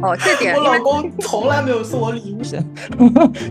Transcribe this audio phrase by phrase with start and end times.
[0.00, 2.62] 哦，这点我老公从来没有送我礼物，是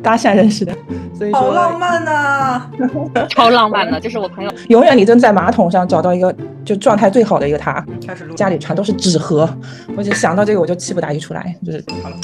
[0.02, 0.74] 搭讪认识的，
[1.18, 2.70] 所以说好浪漫呐、
[3.30, 4.52] 超浪漫的，这是我朋友。
[4.70, 6.34] 永远你都在马桶上找到一个
[6.64, 9.50] 就状态最好的一个他，开始录，家里全都是纸盒，
[9.98, 12.18] 我就想到这个我就气不打一处来，就是好了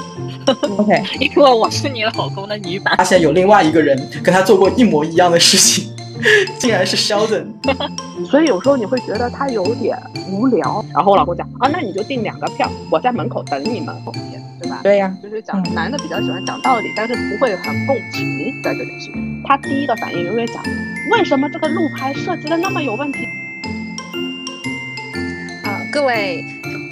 [0.78, 2.96] OK， 因为我是你老公的女版。
[2.98, 5.93] 发现有另外一个人跟他做过一模一样的事情，
[6.60, 7.48] 竟然是 Sheldon。
[8.30, 9.98] 所以有时候你会觉得他有点
[10.30, 10.84] 无聊。
[10.94, 13.96] 然后我老公讲啊，那你就订两个票，我在门口等你们，
[14.62, 14.80] 对吧？
[14.84, 19.44] 对呀，就是讲嗯男的比较喜欢讲道理，但是不会很共情在这件事情。
[19.46, 20.64] 他第一个反应永远讲，
[21.12, 23.28] 为什么这个路牌设计的那么有问题？
[25.64, 26.44] 啊，各位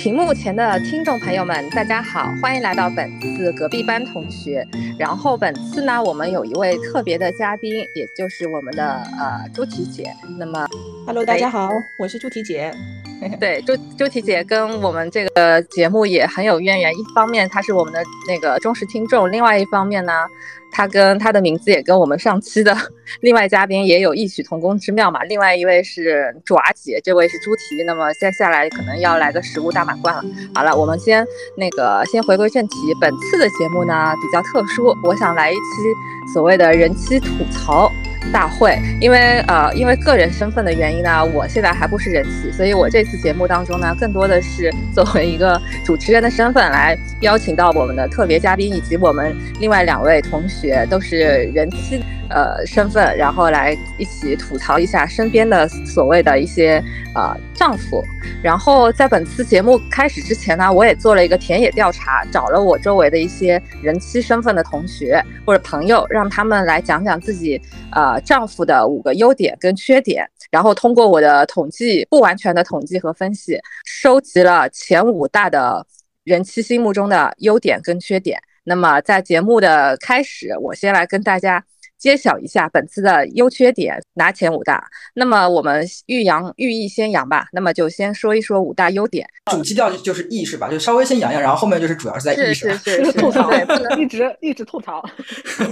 [0.01, 4.67] 屏幕前的听众朋友们，大家好，欢迎来到本次隔壁班同学。
[4.97, 10.11] 然后本次呢，我们有一位特别的嘉宾，也就是我们的呃朱提姐。
[10.39, 10.65] 那么
[11.05, 11.69] Hello，大家好，
[11.99, 12.73] 我是朱提姐。
[13.39, 16.91] 对，朱朱提姐跟我们这个节目也很有渊源。
[16.91, 20.25] 一方面她是我们的那个忠实听众，另外一方面呢，
[20.71, 22.75] 他跟他的名字也跟我们上期的
[23.19, 25.23] 另外嘉宾也有异曲同工之妙嘛。
[25.25, 27.83] 另外一位是爪姐，这位是猪蹄。
[27.85, 30.23] 那么接下来可能要来个食物大满贯了。
[30.55, 31.25] 好了，我们先
[31.57, 32.75] 那个先回归正题。
[32.99, 37.91] 本次的节目呢比较特殊，我想来一期所谓的人妻吐槽。
[38.31, 51.17] 大会，因为呃，因为个人身份的原因呢，我现在还不是人妻，所以我这次节目当中呢，更多的是作为一个主持人的身份来邀请到我们的特别嘉宾，以及我们另外两位同学学都是
[51.53, 56.83] 人妻呃身份，然后来一起吐槽一下身边的所谓的一些
[57.15, 58.03] 呃丈夫。
[58.43, 67.59] 然后在本次节目开始之前呢，我也做了一个田野调查，找了我周围的一些人妻身份的同学或者朋友，让他们来讲讲自己
[67.91, 75.85] 呃丈夫的五个优点跟缺点，然后通过我的统计不完全的统计和分析，收集了前五大的
[76.23, 78.39] 人妻心目中的优点跟缺点。
[78.63, 81.63] 那么在节目的开始，我先来跟大家。
[82.01, 84.83] 揭晓一下本次的优缺点，拿前五大。
[85.13, 89.29] 那么我们欲扬欲抑先扬吧，那么就先说一说五大优点。
[89.51, 90.67] 主基调就就是抑是吧？
[90.67, 92.73] 就稍微先扬扬，然后后面就是主要是在 E 是吧？
[92.83, 95.07] 是是， 吐槽，对，不 能一直一直吐槽。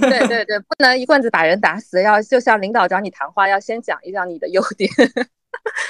[0.02, 4.88] 对对对，不能一棍子把人打死，要就像领导找你谈话，要先讲一讲你的优点。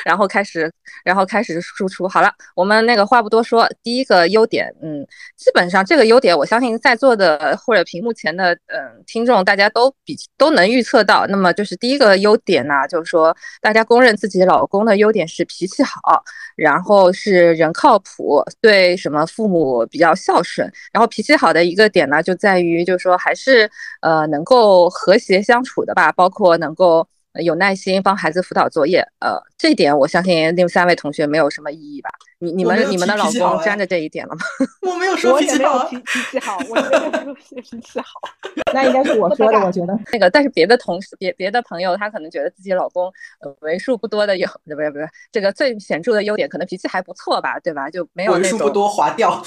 [0.05, 0.71] 然后开始，
[1.03, 2.07] 然后开始输出。
[2.07, 11.25] 好了，我们那个话不多说，第一个优点，嗯，基本上这个优点，我相信在座的或者屏幕前的嗯听众，大家都比都能预测到。
[11.27, 16.23] 那么就是第一个优点呢，就是说大家公认自己老公的优点是脾气好，
[16.55, 23.69] 然后是人靠谱，对什么父母比较孝顺，然后脾气好的一个点呢，就在于就是说还是
[24.01, 27.07] 呃能够和谐相处的吧，包括能够。
[27.43, 32.09] 有耐心帮孩子辅导作业，呃，这一点我相信另三位同学没有什么异议吧？
[32.41, 34.41] 你你们你们的老公沾着这一点了吗？
[34.89, 38.05] 我没有说我脾气好啊，也没有脾脾气好，我 也没有说脾气好。
[38.73, 39.97] 那应该是我说的，我觉得。
[40.13, 43.11] 那个，但是别的同事、别别的朋友，他可能觉得自己老公
[43.41, 47.89] 呃为数不多的有，不是不是这个最显著的优点，可能脾气还不错吧，对吧？
[47.89, 49.43] 就没有为那种数不多划掉。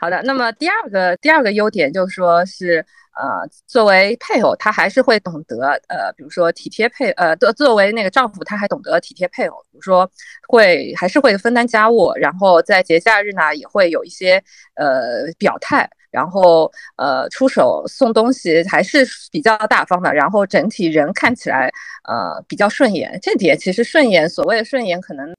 [0.00, 2.84] 好的，那么第二个第二个优点就是说是
[3.20, 10.10] 呃，作为配偶，他还是会懂得呃，比如说体贴配呃，作作为那个丈夫，他还懂得体贴配偶，比如说
[10.48, 14.42] 会还是会分担家务，然后在节假日呢也会有一些
[14.74, 15.88] 呃表态。
[16.10, 21.70] 然后，呃，出手送东西还是比较大方的，然后整体人看起来，
[22.08, 23.16] 呃，比较顺眼。
[23.22, 25.32] 这点其实顺眼，所谓的顺眼，可能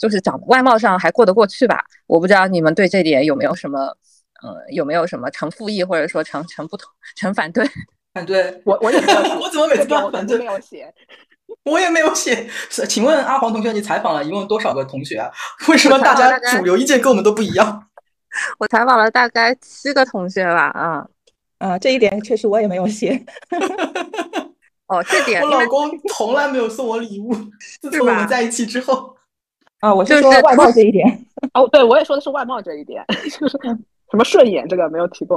[0.00, 1.84] 就是长外貌上还过得过去吧。
[2.08, 3.78] 我不知道你们对这点有没有什么，
[4.42, 7.64] 呃，有没有什么成负议，或者说成成不同、成反对？
[8.12, 10.44] 反对，我我也没有写， 我怎么每次都要我反对没？
[10.46, 10.92] 有写。
[11.64, 12.48] 我也没有写。
[12.70, 15.30] 是请问阿黄同学，你采访了一共多少个同学啊？
[15.68, 17.86] 为什么大家主流意见跟我们都不一样？
[18.58, 21.06] 我采访了大概七个同学吧，啊、
[21.58, 23.20] 啊，这一点确实我也没有写。
[24.86, 27.32] 哦，这点我老公从来没有送我礼物，
[27.80, 29.16] 自从我们在一起之后，
[29.80, 31.26] 啊，我是就是说外貌这一点。
[31.54, 33.58] 哦，对，我也说的是外貌这一点， 就是
[34.10, 35.36] 什么顺眼这个没有提过。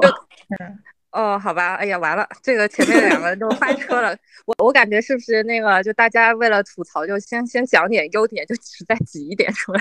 [1.11, 4.15] 哦，好吧，哎呀，完了，这个前面两个都翻车了。
[4.45, 9.79] 我我感觉是不是那个，就大家为了吐槽，就先先讲点优点，就只再挤一点出来。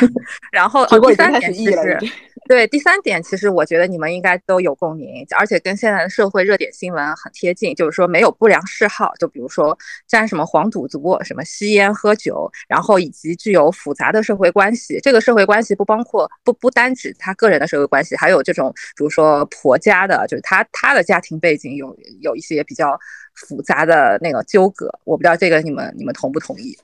[0.52, 2.10] 然后，哦，第三点其实议了已经
[2.48, 9.76] 对第三点，其实我觉得你们应该都有共鸣，而且跟现在的社会热点新闻很贴近，就是说没有不良嗜好，就比如说
[10.06, 15.00] 沾什么黄赌毒、什么吸烟喝酒，然后以及具有复杂的社会关系。
[15.02, 22.96] 这个社会关系不包括不不单指他个人的社会关系，还有这种比如说婆家的，就是他他的家庭背景有有一些比较
[23.34, 24.88] 复杂的那个纠葛。
[25.04, 26.78] 我不知道这个你们你们同不同意？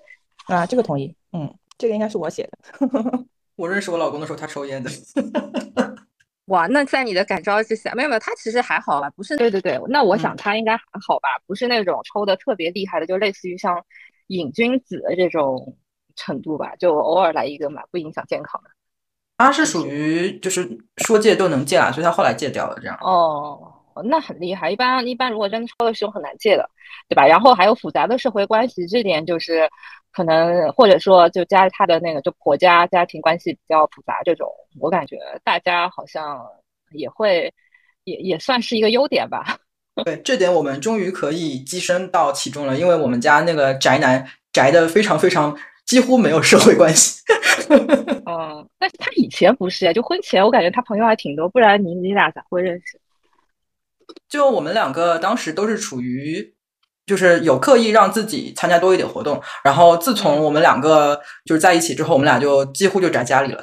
[0.47, 1.15] 啊，这个同意。
[1.33, 2.59] 嗯，这个应该是我写的。
[3.57, 4.89] 我认识我老公的时候，他抽烟的。
[6.47, 9.37] 哇，那在你的感召之下，没有没有，他其实还好吧，不是？
[9.37, 13.85] 对对对，那我想他应该还好吧，不是那种抽的特别厉害的，就类似于像
[14.29, 15.77] 瘾君子的这种
[16.15, 18.71] 程度吧，就偶尔来一个嘛，不影响健康的。
[19.39, 22.97] 他是属于就是说戒都能戒啊，所以他后来戒掉了这样。
[23.01, 23.73] 哦，
[24.05, 24.71] 那很厉害。
[24.71, 26.69] 一般一般如果真的抽的凶很难戒的，
[27.09, 27.27] 对吧？
[27.27, 29.69] 然后还有复杂的社会关系，这点就是
[30.13, 34.49] 可能或者说就家他的那个就婆家家庭关系比较复杂，这种
[34.79, 36.47] 我感觉大家好像
[36.93, 37.53] 也会
[38.05, 39.59] 也也算是一个优点吧。
[40.05, 45.57] 对，这点我们终于可以跻身到其中了，因为我们家那个宅男宅的非常非常。
[45.85, 47.21] 几乎没有社会关系，
[48.25, 53.01] 嗯，但是他以前不是呀，就婚前我感觉他朋友还挺多，不然你你俩咋会认识？
[54.29, 56.55] 就我们两个当时都是处于，
[57.13, 63.63] 就是有刻意让自己参加多一点活动，然后自从我们两个就是在一起之后，我们俩就几乎就宅家里了，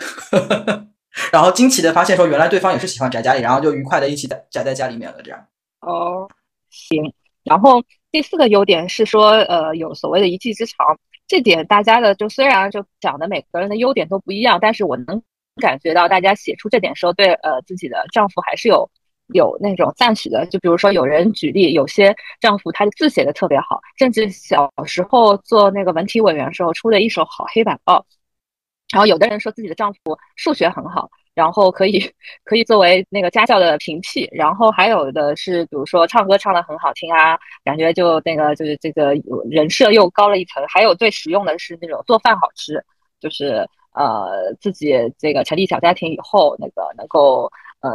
[1.33, 5.47] 然后惊奇的发现说，原来对方也是喜欢宅家里，然后就愉快的一起宅宅在家里面了，这样。
[5.81, 6.29] 哦，
[6.69, 7.11] 行，
[7.43, 7.81] 然后
[8.11, 10.77] 第四个优点是说，呃，有所谓的一技之长。
[11.27, 15.19] 这点大家的就虽然就讲的每个人的优点都不一样，但是我能
[15.59, 18.87] 感觉到大家写出这点时候对呃自己的丈夫还是有
[19.33, 20.45] 有那种赞许的。
[20.47, 28.05] 就比如说有人举例，有些丈夫他的字写的特别好，甚至小时候做那个文体委员时候出了一手好黑板报。
[28.91, 31.09] 然后有的人说自己的丈夫数学很好。
[31.35, 32.03] 然后可以
[32.43, 39.13] 可以作为那个家教的平替，然后还有的是，比如说唱歌唱的很好听啊，感觉就那个就是这个
[39.49, 40.61] 人设又高了一层。
[40.67, 42.83] 还有最实用的是那种做饭好吃，
[43.21, 47.49] 就是呃自己这个成立小家庭以后，那个能够
[47.81, 47.91] 呃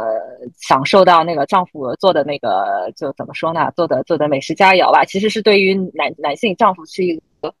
[0.57, 7.53] 享受到那个丈夫做的那个就怎么说呢，做的做的美食佳肴吧，其实是对于男男性丈夫是一个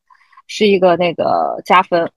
[0.47, 2.11] 是一个那个加分。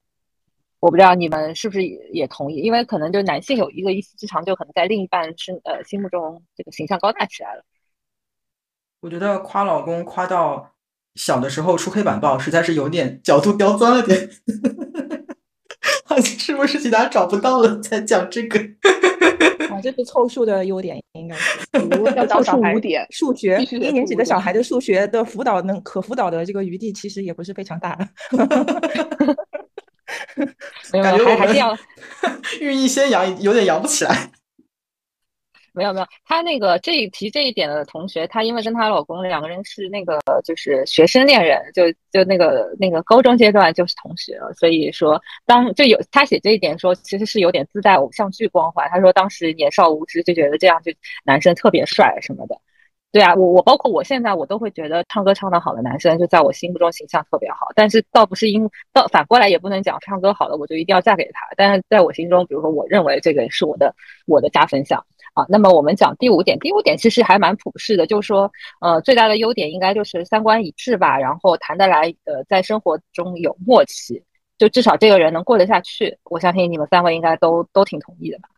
[0.80, 7.64] 我不知道你们是不是也同意，因为可能就男性有一个一技之长，就可能在另一半身呃心目中这个形象高大起来了。
[9.00, 10.70] 我觉得夸老公夸到
[11.16, 14.30] 小的时候出黑板报，实在是有点角度刁钻了点。
[16.22, 18.58] 是不是其他找不到了才讲这个？
[19.70, 21.58] 啊，这是凑数的优点，应该是。
[22.16, 27.98] 要凑数五点，数学一年级的小孩的数学的辅导能可辅导的这个余地其实也不是非常大。
[31.02, 31.76] 感觉还是要
[32.60, 34.30] 寓意先扬，有点扬不起来。
[35.78, 48.88] 没有没有，她那个这一提这一点的同学，她因为跟她老公两个人是那个就是学生恋人，就就那个那个高中阶段就是同学，所以说当就有她写这一点说，其实是有点自带偶像剧光环。
[48.90, 50.92] 她说当时年少无知就觉得这样就
[51.24, 52.58] 男生特别帅什么的。
[53.10, 63.94] 对啊，我我包括我现在我都会觉得唱歌唱得好的男生就在我心目中形象特别好，但是倒不是因倒反过来也不能讲唱歌好的我就一定要嫁给他，但是在我心中，比如说我认为这个是我的
[64.26, 65.02] 我的加分项。
[65.38, 65.46] 啊。
[65.48, 68.50] 那么我们讲第五点，第五点其实还蛮普世的，就是说
[68.80, 74.22] 呃最大的优点应该就是三观一致吧，然后谈得来，呃在生活中有默契，
[74.58, 76.18] 就至少这个人能过得下去。
[76.24, 78.48] 我相信你们三位应该都都挺同意的吧，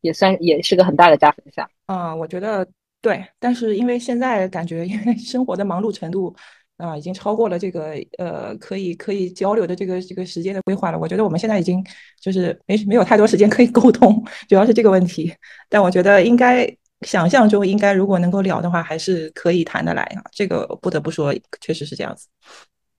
[0.00, 1.68] 也算也是个很大的加分项。
[1.86, 2.68] 啊，我觉得。
[3.00, 6.34] 对，但是因为现在感觉，因为生活的忙碌程度
[6.78, 10.98] 啊，已经超过了这个呃可以可以交流的这个这个时间的规划了。
[10.98, 11.84] 我觉得我们现在已经
[12.20, 15.34] 就是没没有太多时间可以沟通，主要是这个问题。
[15.68, 16.66] 但我觉得应该
[17.02, 20.22] 想象中应该如果能够聊的话，还是可以谈得来啊。
[20.32, 22.28] 这个不得不说，确实是这样子。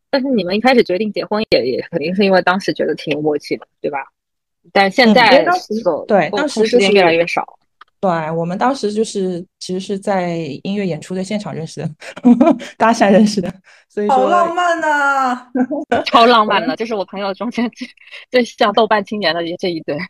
[0.10, 4.00] 但是你们一开始决定结婚也也肯定是因为当时觉得挺有默契的，对吧？
[4.74, 5.46] 但现在
[6.08, 7.59] 对当时时间越来越少。
[8.00, 11.89] 对我们当时就是其实是在音乐演出的现场认识的，
[12.77, 13.53] 搭讪认识的，
[13.89, 15.51] 所以说好浪漫呐，
[16.08, 17.88] 超浪漫的，这是我朋友中间最
[18.32, 19.98] 最像豆瓣青年的这一对。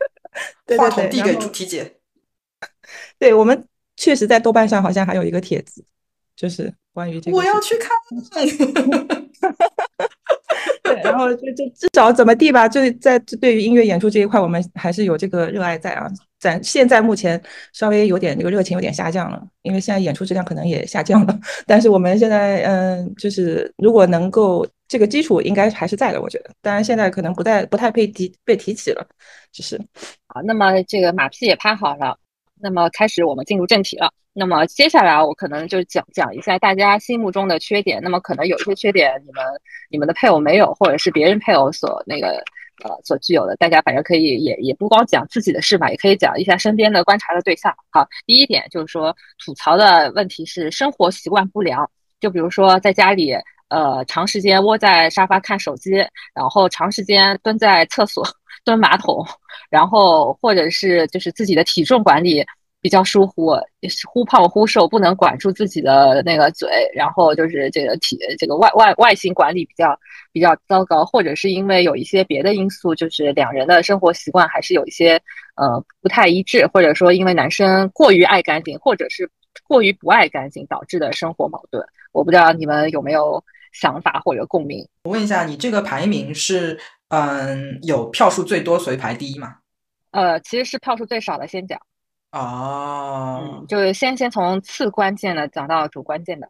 [0.78, 1.96] 话筒递给主题姐，
[3.18, 3.66] 对我们
[3.96, 5.84] 确实在豆瓣上好像还有一个帖子，
[6.36, 7.36] 就是关于这个。
[7.36, 7.90] 我要去看。
[10.84, 16.08] 对，然后就就至少怎么地吧，就在对于音乐演出这一块，我们还是有这个热爱在啊。
[16.40, 17.40] 咱现在目前
[17.74, 21.38] 稍微有点这个热情有点下降了，因为现在演出质量可能也下降了。
[21.66, 26.50] 但是我们现在嗯，就是如果能够这个基础应该还是在的，我觉得。
[26.62, 29.06] 当然现在可能不太不太被提被提起了，
[29.52, 29.78] 就是
[30.28, 30.40] 好。
[30.42, 32.16] 那么这个马屁也拍好了，
[32.58, 34.10] 那么开始我们进入正题了。
[34.32, 38.00] 那么接下来我可能就讲讲一下大家心目中的缺点。
[38.02, 39.44] 那么可能有些缺点你们
[39.90, 42.42] 你们的配偶没有，或者是别人配偶所那个。
[42.82, 47.74] 呃，所具有的，大家反正可以也也不光讲自己的事嘛，也可以讲一下身边的观察的对象。
[47.90, 51.88] 好，第一点就是说吐槽的问题是生活习惯不良，
[52.20, 53.34] 就比如说在家里，
[53.68, 55.92] 呃，长时间窝在沙发看手机，
[56.34, 58.26] 然后长时间蹲在厕所
[58.64, 59.24] 蹲马桶，
[59.70, 62.44] 然后或者是就是自己的体重管理
[62.80, 63.52] 比较疏忽，
[64.08, 69.98] 忽胖忽瘦，不能管住自己的那个嘴，然后就是这个体这个外外外形管理比较
[70.32, 75.20] 比较糟糕，或者是因为有一些别的因素，就是两人的生活习惯还是有一些
[75.56, 79.30] 呃不太一致，或者说因为男生过于爱干净，或者是
[79.68, 81.84] 过于不爱干净导致的生活矛盾。
[82.12, 84.88] 我不知道你们有没有想法或者共鸣？
[85.04, 89.56] 我问一下，你这个排名是嗯有票数最多所以排第一吗？
[90.12, 91.78] 呃，其实是票数最少的先讲。
[92.32, 96.48] 哦，嗯，就是先先从次关键的讲到主关键的。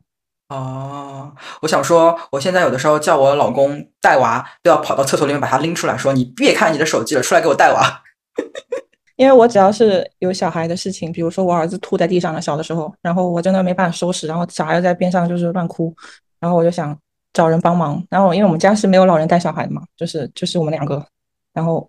[0.49, 1.33] 哦，
[1.63, 8.03] 我想说，我现在有的时候叫我老公带娃，都要跑到厕所里面把他拎出来，说你别看你的手机了，出来给我带娃。
[9.17, 15.95] 因为我只要是有小孩的事情，比如说我儿子吐在地上了，小的时候，然后我真的没办法收拾，然后小孩在边上就是乱哭，
[16.41, 16.99] 然后我就想
[17.33, 18.03] 找人帮忙。
[18.11, 21.07] 然后因为我们家是没有老人带小孩的嘛，就是就是我们两个，
[21.53, 21.89] 然后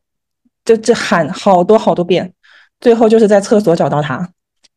[0.66, 2.32] 就就喊好多好多遍。
[2.82, 4.18] 最后就是在厕所找到他，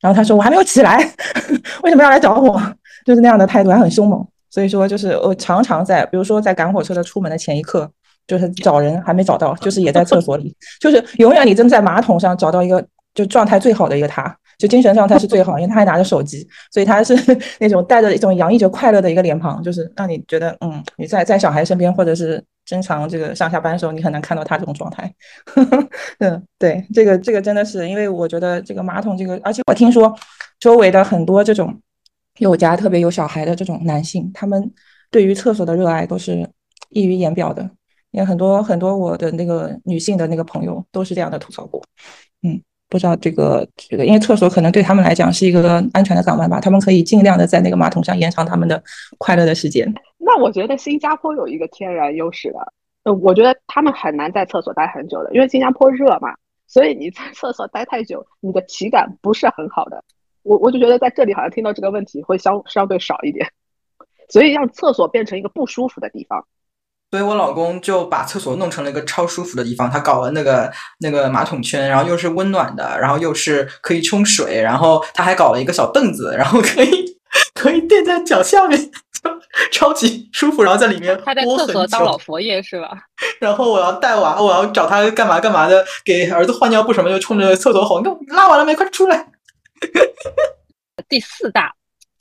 [0.00, 0.98] 然后他说我还没有起来，
[1.82, 2.60] 为什么要来找我？
[3.04, 4.24] 就是那样的态度，还很凶猛。
[4.50, 7.90] 所以说，就是我常常在，比如说在赶火车的出门的前一刻，
[8.26, 14.34] 就是找人还没找到，就是也在厕所里，就是永远你正在马桶上找到一个就状态最好的一个他。
[14.58, 17.14] 就精神状态是最好，因为他还拿着手机，所以他是
[17.60, 25.12] 那种带着一种洋溢着快乐的一个脸庞，就是让你觉得，嗯，你在在小孩身边，或者是正常这个上下班的时候，你很难看到他这种状态。
[26.18, 30.14] 嗯，对，这个这个真的是，因为我觉得这个马桶这个，而且我听说
[30.58, 31.80] 周围的很多这种
[32.38, 34.72] 有家特别有小孩的这种男性，他们
[35.10, 36.48] 对于厕所的热爱都是
[36.90, 37.62] 溢于言表的，
[38.12, 41.82] 因为很多很多我的那个女性的那个朋友都是这样的吐槽过，
[42.94, 48.80] 不知道这个这个，因为厕所可能对他们来讲是一个安全的港湾吧，他们可以尽量的在那个马桶上延长他们的
[49.18, 49.92] 快乐的时间。
[50.16, 52.72] 那我觉得新加坡有一个天然优势的，
[53.02, 56.36] 呃，我觉得他们很难在厕所待很久的，因为新加坡热嘛，
[56.68, 60.04] 所以你在厕所待太久，你的体感不是很好的。
[60.44, 63.48] 我我就觉得在这里好像听到这个问题会相相对少一点，
[64.28, 66.46] 所以让厕所变成一个不舒服的地方。
[67.14, 70.68] 所以我老公就把厕所弄成了一个超舒服的地方，他搞了那个
[70.98, 77.16] 那个马桶圈，然后又是温暖的，然后又是可以冲水，然后他还搞了一个小凳子，然后可以
[77.54, 78.90] 可以垫在脚下面，
[79.70, 80.64] 超级舒服。
[80.64, 82.90] 然后在里面他在厕所当老佛爷是吧？
[83.38, 88.74] 然后我要带娃，我要找他干嘛干嘛的，给儿子换尿布什么，就冲着厕所吼：“你拉完了没？
[88.74, 89.28] 快出来！”
[91.08, 91.72] 第四大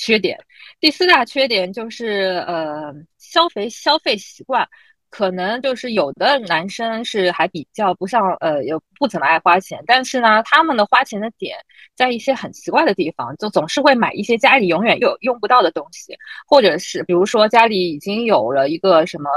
[0.04, 0.38] 缺点，
[0.80, 2.94] 第四大缺点就是呃。
[3.34, 4.68] 消费消费习惯，
[5.10, 11.58] 可能就是有的男生是还比较不像呃，也不怎么爱花钱，但是呢，他们的花钱的点
[11.96, 16.16] 在一些很奇怪的地方，就总是会买一些家里永远又用不到的东西，
[16.48, 19.30] 或者是比如说家里已经有了一个什么。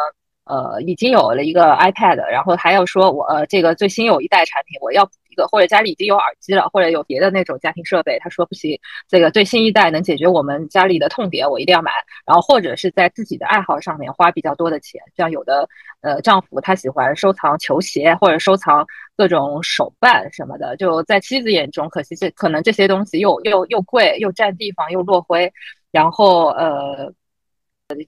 [0.44, 5.12] 呃，已经有了一个 iPad，然后还要说我呃这个最新有一代产品，我要补
[5.48, 8.78] 或者家里已经有耳机了，或者有别的那种家庭设备，他说不行，
[9.08, 11.90] 这个最新一代能解决我们家里的痛点，我一定要买。
[12.24, 15.68] 然后或者是在自己的爱好上面花比较多的钱，像有的
[16.00, 25.52] 呃丈夫他喜欢收藏球鞋或者收藏各种手办什么的，就在妻子眼中，可惜这可能这些东西又又又贵又占地方又落灰，
[25.90, 27.12] 然后呃。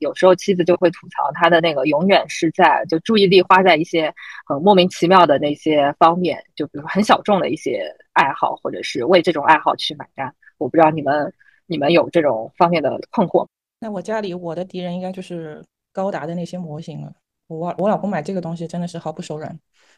[0.01, 4.13] 有时候妻子就会吐槽他的那个永远是在就注意力花在一些
[4.45, 10.35] 很莫名其妙的那些方面，就比如说很小众的一些爱好，或者是为这种爱好去买单。
[10.59, 11.33] 我不知道你们
[11.67, 13.47] 你们有这种方面的困惑？
[13.79, 17.13] 那我家里我的敌人应该就是高达的那些模型了。
[17.47, 19.57] 我我老公买这个东西真的是毫不手软，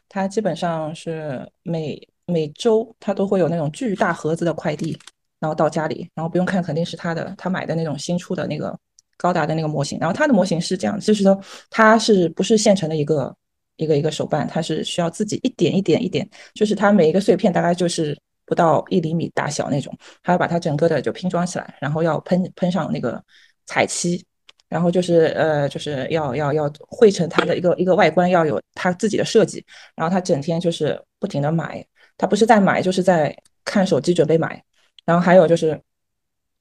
[0.09, 4.97] 他基本上是每每周他都会有那种巨大盒子的快递，
[5.39, 8.79] 然后到家里，然后不用看肯定是他的，他买的那种新出的那个。
[9.21, 13.37] 高达的那个模型，然后它的模型是这样，就是说它是不是现成的一个
[13.77, 23.23] 一个一个手办，它是需要自己一点一点一点，就是它每一个碎片大概就是不到一厘米大小那种，还要把它整个的就拼装起来，然后要喷喷上那个
[23.67, 24.25] 彩漆，
[24.71, 29.63] 然后就是呃就是要要要绘成它的一个一个外观要有它自己的设计，
[29.95, 31.87] 然后他整天就是不停的买，
[32.17, 33.37] 他不是在买就是在
[33.67, 34.65] 看手机准备买，
[35.05, 35.79] 然后还有就是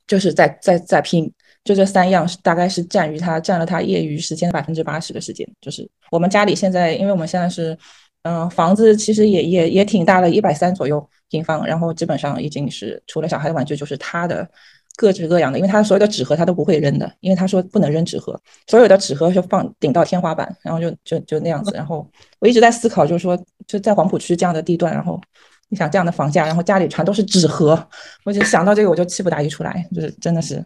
[0.08, 1.34] 就是在在在拼。
[1.64, 5.48] 就这三样是大概是占于他占了他业余时间百分之八十的时间。
[5.62, 7.78] 就是我们家里现在，因为我们现在是，
[8.24, 14.48] 嗯，房子其实也也也挺大的，一百三左右平方，然后基本上已经是除了小孩的玩具，就是他的
[14.96, 21.72] 各式各样的，因为他所有的纸盒他都不会扔的，因为他说不能扔纸盒，所有的纸盒就放顶到天花板，然后就就就那样子。
[21.76, 22.08] 然后
[22.40, 23.38] 我一直在思考，就是说
[23.68, 25.20] 就在黄浦区这样的地段，然后
[25.70, 27.88] 你想这样的房价，然后家里全都是纸盒，
[28.26, 30.64] 我就想到这个我就气不打一处来，就是真的是。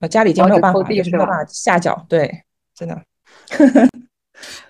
[0.00, 2.42] 呃，家里已经没有办法，就是没有办法下脚，对，
[2.74, 3.00] 真的。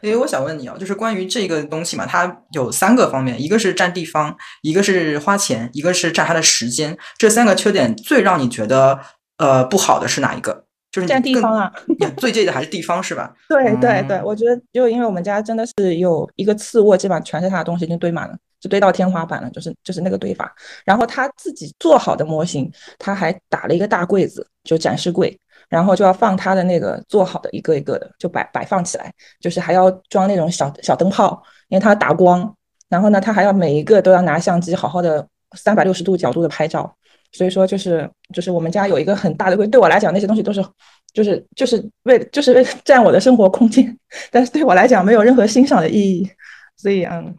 [0.00, 6.96] 哎，我想问你啊，就是关于这个东西嘛，它有三个方面，一个是占地方，一个是花钱，一个是占它的时间。
[7.18, 9.00] 这三个缺点最让你觉得
[9.38, 10.64] 呃不好的是哪一个？
[10.92, 11.70] 就是占地方啊，
[12.16, 13.34] 最介意的还是地方是吧？
[13.50, 20.54] 对对对，我觉得就因为我们家真的是有一个次卧，基本上全是他的东西，已经堆满了，就堆到天花板了，就是就是那个堆法。
[20.84, 25.38] 然后他自己做好的模型，他还打了一个大柜子，就展示柜。
[25.68, 32.54] 然后就要放他的那个做好的一个一个的，就摆摆放起来，就是还要装那种小小灯泡，因为它打光。
[32.88, 36.96] 然后呢，他还要每一个都要拿相机好好的三百六十度角度的拍照。
[37.32, 40.64] 所以说，就是就是我们家有一个很大的柜，对我来讲那些东西都是，
[41.12, 43.98] 就是就是为就是为占我的生活空间，
[44.30, 46.30] 但是对我来讲没有任何欣赏的意义。
[46.76, 47.34] 所以嗯，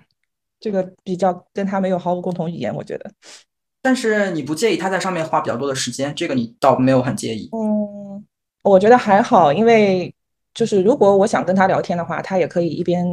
[0.60, 3.12] 这个比较跟他没有毫无共同语言，我觉得。
[3.82, 7.50] 但是你不介意他在上面花比较多的时间，这个你倒没有很介意。
[7.54, 8.26] 嗯，
[8.64, 10.14] 我觉得还好，因为
[10.54, 13.06] 就是如果我想跟他聊天的话，他也可以一边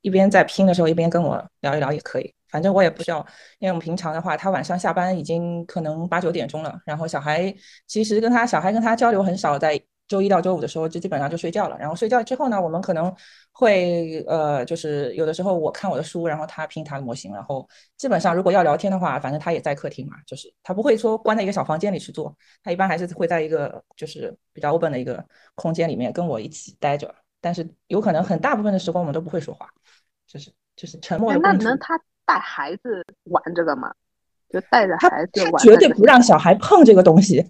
[0.00, 2.34] 一边在拼的时候一边跟我聊一聊也可以。
[2.48, 3.18] 反正我也不需要，
[3.58, 7.54] 因为我们平常的话，他晚上下班已经可能八九点钟了，然后小孩
[7.86, 9.80] 其实跟他小孩跟他交流很少，在。
[10.08, 13.12] 周一到周五的时候就基本上就睡觉了，然后睡觉之后呢，我们可能
[13.52, 29.68] 会呃，就是有的时候我看我的书，然后他拼他的模型，然后基本上如果要聊天的话，反正他也在客厅嘛，就是他不会说关在一个小房间里去做，他一般还是会在一个就是比较 open 的一个空间里面跟我一起待着，但是有可能很大部分的时光我们都不会说话，
[30.26, 31.38] 就是就是沉默的。
[31.40, 33.92] 那能他带孩子玩这个吗？
[34.48, 37.44] 就带着孩子玩，绝对不让小孩碰这个东西，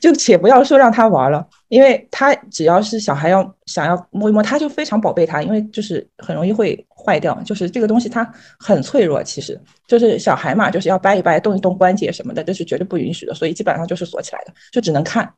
[0.00, 8.24] 就且不要说让他玩了，因为他只要是小孩要想要摸一摸，他就非常宝贝他，因为就是很容易会坏掉，就是这个东西它
[8.58, 15.30] 很脆弱，其实就是小孩嘛，就是要掰一掰、动一动关节什么的，这是绝对不允许的，所以基本上就是锁起来的，就只能看，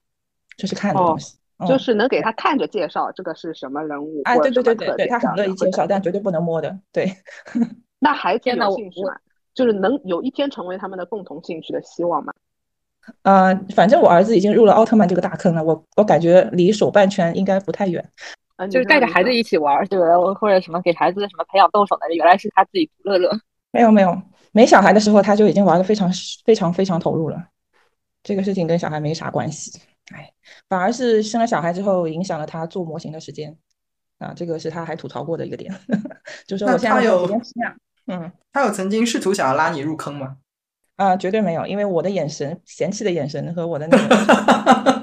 [0.57, 1.37] 就是看的东西，
[1.67, 7.13] 就是能给他看着介绍这个是什么人物，哎，对对对对对，他很乐意介绍，但绝对不能摸的，对。
[7.99, 9.13] 那孩子有兴趣吗？
[9.55, 12.33] 就是能有一天成为他们的共同兴趣的希望吗？
[13.23, 18.03] 呃，反正我儿子已经入了奥特曼这个大坑了，我我感觉离手办圈应该不太远。
[18.57, 20.07] 嗯就是带着孩子一起玩，对吧？
[20.41, 23.29] 或者什么给孩子什么培养动手能力，原来是他自己图乐乐。
[23.73, 26.09] 没有没有，没小孩的时候他就已经玩的非常
[26.45, 27.49] 非常非常投入了。
[28.23, 29.81] 这个事情跟小孩没啥关系，
[30.15, 30.31] 哎，
[30.69, 33.55] 反而是生了小孩之后影响了他做模型的时间
[34.19, 35.75] 啊，这个是他还吐槽过的一个点，
[36.47, 37.27] 就是我现在有
[38.07, 40.37] 嗯，他有曾经试图想要拉你入坑吗？
[40.97, 45.03] 啊，绝对没有，因为我的眼神、嫌弃的眼神和我的那个，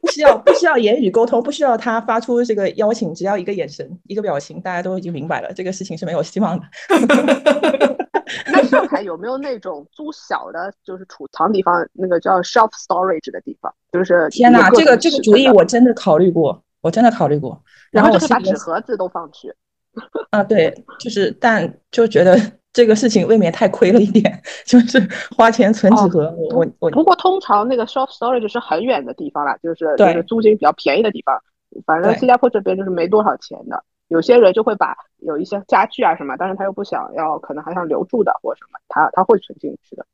[0.00, 6.66] 不需要不需要言语沟通，不需要他发出这个邀请，只要一个眼神、一个表情，大家都已经明白了，这个事情是没有希望的。
[8.46, 13.72] 那上海有没有那种租小的，就是储藏地方，那个叫 shelf storage 的地方？
[13.92, 19.54] 就是天哪，这个这个主意我真的考虑过，我真的考虑过，然后就把纸盒子都放去。
[20.30, 22.36] 啊，对，就是，但就觉得
[22.72, 25.00] 这个事情未免太亏了一点， 就是
[25.36, 26.34] 花钱存纸盒。
[26.50, 31.40] 我我不过通常那个 shop storage 是很远的地方啦，就是就是租金比较便宜的地方。
[31.86, 40.04] 反正新加坡这边就是没多少钱的，有些人就会把有一些家具啊什么，但是他又不想要，可能还想留住的或者什么，他他会存进去的。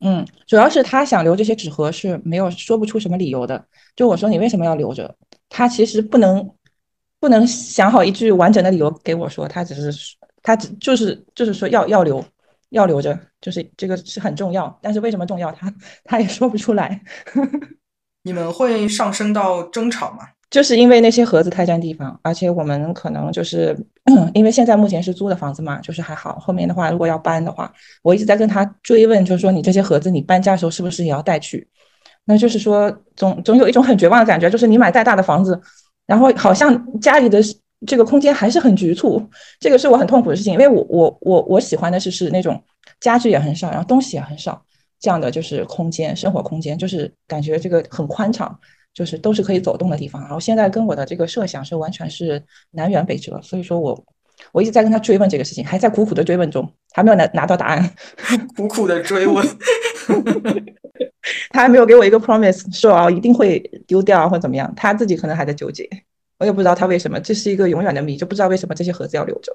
[0.00, 3.64] 嗯，主要是他想留这些纸盒是没有说不出什么理由的。
[3.96, 5.14] 就我说你为什么要留着，
[5.50, 6.50] 他其实不能。
[7.20, 12.24] 不能想好一句完整的理由给我说，他只是他只就是就是说要要留
[12.70, 15.72] 要留着，就是这个是很重要，但是为什么重要，他
[16.04, 17.00] 他也说不出来。
[18.22, 20.18] 你们会上升到争吵吗？
[20.50, 23.76] 就是因为那些盒子太占地方，而且我们可能就是
[24.32, 26.38] 因为现在目前是租的房子嘛，就是还好。
[26.38, 31.68] 后面的话如果要搬的话，我一直在跟他追问，就是说你这些盒子你搬家的时候是不是也要带去？
[32.24, 35.60] 那就是说总总有一种很绝望的感觉，就是你买再大的房子。
[36.08, 37.38] 然后好像家里的
[37.86, 39.22] 这个空间还是很局促，
[39.60, 42.60] 这个是我很痛苦的事情，因为我我我我喜欢的是是那种
[42.98, 44.60] 家具也很少，然后东西也很少，
[44.98, 48.58] 这样的就是空间生活空间，就是感觉这个很宽敞，
[48.94, 50.22] 就是都是可以走动的地方。
[50.22, 54.04] 然后现在跟我的这个设想是完全是南辕北辙，所以说我
[54.52, 57.94] 我一直在跟他追问这个事情，还在苦苦的追问中，还没有拿拿到答案，
[58.56, 59.46] 苦苦的追问。
[61.50, 65.88] 他还没有给我一个 promise，说啊一定会丢掉或者怎么样，他自己可能还在纠结，
[66.38, 69.52] 我也不知道他为什么，这是一个永远的谜，就不知道为什么这些盒子要留着。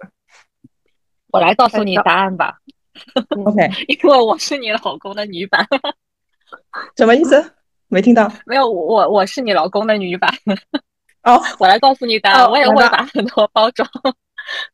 [1.32, 2.58] 我来告诉你答案吧。
[3.46, 5.68] OK， 因为我是你老公的女版。
[6.96, 7.44] 什么意思？
[7.88, 8.32] 没听到？
[8.46, 10.32] 没有，我我是你老公的女版。
[11.24, 13.88] 哦， 我来告诉你答案，我也会把很多包装。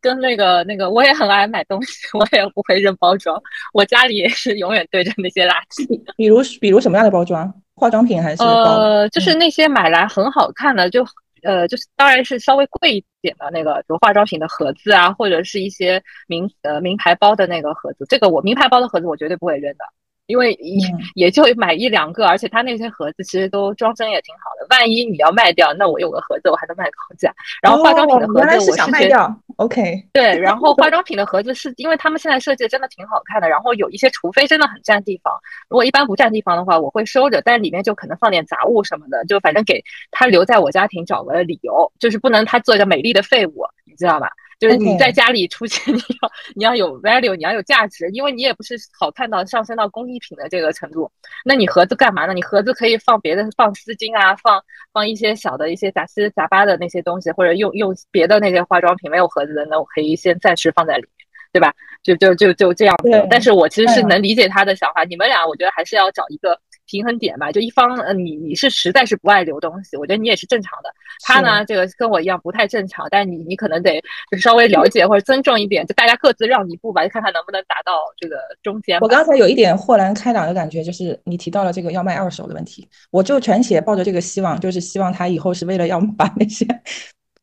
[0.02, 3.42] 跟那个那个，我也很爱买东西，我也不会扔包装。
[3.74, 7.54] 我家里也是永远堆着那些垃圾， 比如比如什么样的包装？
[7.76, 8.44] 化妆品还是？
[8.44, 11.06] 呃，就是那些买来很好看的，就
[11.44, 18.06] 呃，就是当然是稍微贵一点的那个，比如化妆品的盒子啊，或者是一些名呃名牌包的那个盒子。
[18.10, 19.86] 这个我名牌包的盒子我绝对不会扔的。
[20.28, 24.68] 因为也也就买一两个，而且它那些盒子其实都装帧也挺好的。
[24.70, 27.34] 万一你要卖掉，那我有个盒子，我还能卖高价。
[27.64, 29.36] 然后化妆品的盒子，我是想卖掉。
[29.60, 30.40] OK，对。
[30.40, 33.50] 然后化妆品的盒子是因为他们现在设计的真的挺好看的。
[33.50, 35.34] 然后有一些，除非真的很占地方，
[35.68, 37.42] 如果一般不占地方的话，我会收着。
[37.42, 44.32] 但是里面就可能放点杂物什么的，就反正给他留在我家庭找个理由，就是不能他做一个美丽的废物，你知道吧？
[44.60, 51.10] 就是你在家里出现， 你要你要有 value，你要有价值，因为你也不是好看到上升到工艺品的这个程度。
[51.46, 52.34] 那你盒子干嘛呢？
[52.34, 59.10] 你盒子可以放别的，放丝巾啊，放放一些小的一些杂七杂八的那些东西，或者用用别的那些化妆品。
[59.10, 61.74] 没有盒子的，那我可以先暂时放在里面，对吧？
[62.04, 63.28] 就就就就这样子。
[63.30, 65.04] 但是我其实是能理解他的想法。
[65.04, 66.60] 你们俩，我觉得还是要找一个。
[66.92, 70.90] 平衡点吧，就一方，呃，你你是实在是不爱留东西，我觉得你也是正常的。
[71.24, 79.00] 他呢，这个跟我一样不太正常，但你你可能得就是稍微了解或者尊重一点，就大家各自让一步吧，就看看能不能达到这个中间。
[79.02, 86.66] 我刚才有一点豁然开朗的感觉，就是你提到了这个要卖二手的问题，我就全写抱着这个希望，就是希望他以后是为了要 把那些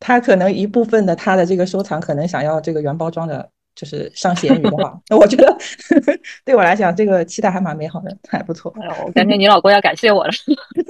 [0.00, 3.50] 他可能一部分的他的这个收藏，可能想要这个原包装的。
[3.76, 5.54] 就是上闲鱼的话， 那我觉得
[6.46, 8.74] 对我来讲，这个期待还蛮美好的，还不错。
[9.04, 10.30] 我感觉你老公要感谢我了。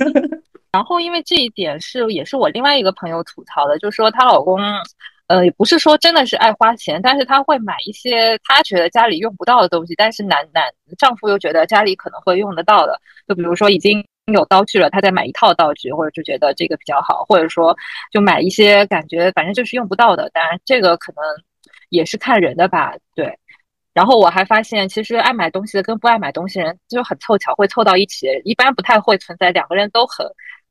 [0.70, 4.60] 然后，因为这一点是也是我另外一个朋友吐槽的，就是说她老公，
[5.26, 10.62] 呃，也不是说真的是爱花钱，但是他会买一些他觉得家里用不到的东西，但是男男
[10.96, 17.76] 丈夫又觉得家里可能会用得到的，就比如说已经有道具了，他再买一套道具，或者就觉得这个比较好，或者说
[18.12, 21.22] 就买一些感觉反正就是用不到的，当然这个可能。
[21.88, 23.38] 也是看人的吧，对。
[23.94, 28.26] 然后我还发现，其实爱买东西的跟不爱买东西人就很凑巧，会凑到一起。
[28.42, 30.26] 一般不太会存在两个人都很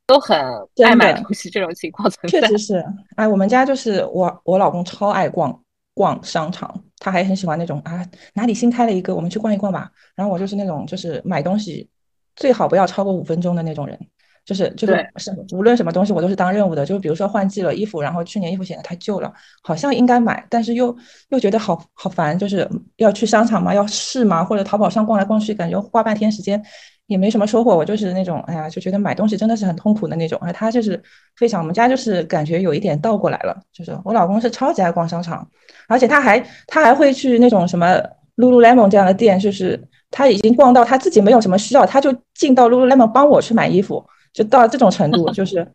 [0.06, 0.38] 都很
[0.84, 2.38] 爱买东西这种情况存在。
[2.42, 2.84] 确实是，
[3.16, 5.58] 哎，我们家就是我我老公超爱逛
[5.94, 9.90] 逛商场，他还很喜欢那种啊哪里新开了一个，我们去逛一逛吧。
[10.14, 11.88] 然后我就是那种就是买东西
[12.36, 13.98] 最好不要超过五分钟的那种人。
[14.44, 16.86] 就是就是什么，无论什么东西我都是当任务的。
[16.86, 20.96] 就是比如说换季了衣服，然后去年衣服显得太旧了，好像应该买，但是又
[21.30, 26.64] 又觉得好好烦，就是要去商场嘛，要试嘛，或者淘宝上逛来逛去，感觉花半天时间
[27.08, 27.76] 也没什么收获。
[27.76, 30.38] 我就是那种，哎呀，就觉得买东西真的是很痛苦的那种。
[30.40, 31.02] 而他就是
[31.36, 35.44] 非常，我们家就是感觉有一点倒过来了，就是我老公是超级爱逛商场，
[35.88, 38.00] 而且他还他还会去那种什么
[38.36, 44.04] Lululemon 这样的店，就是他已经逛到他自己没有什么需要，他就进到 Lululemon 帮我去买衣服。
[44.32, 45.66] 就到这种程度， 就是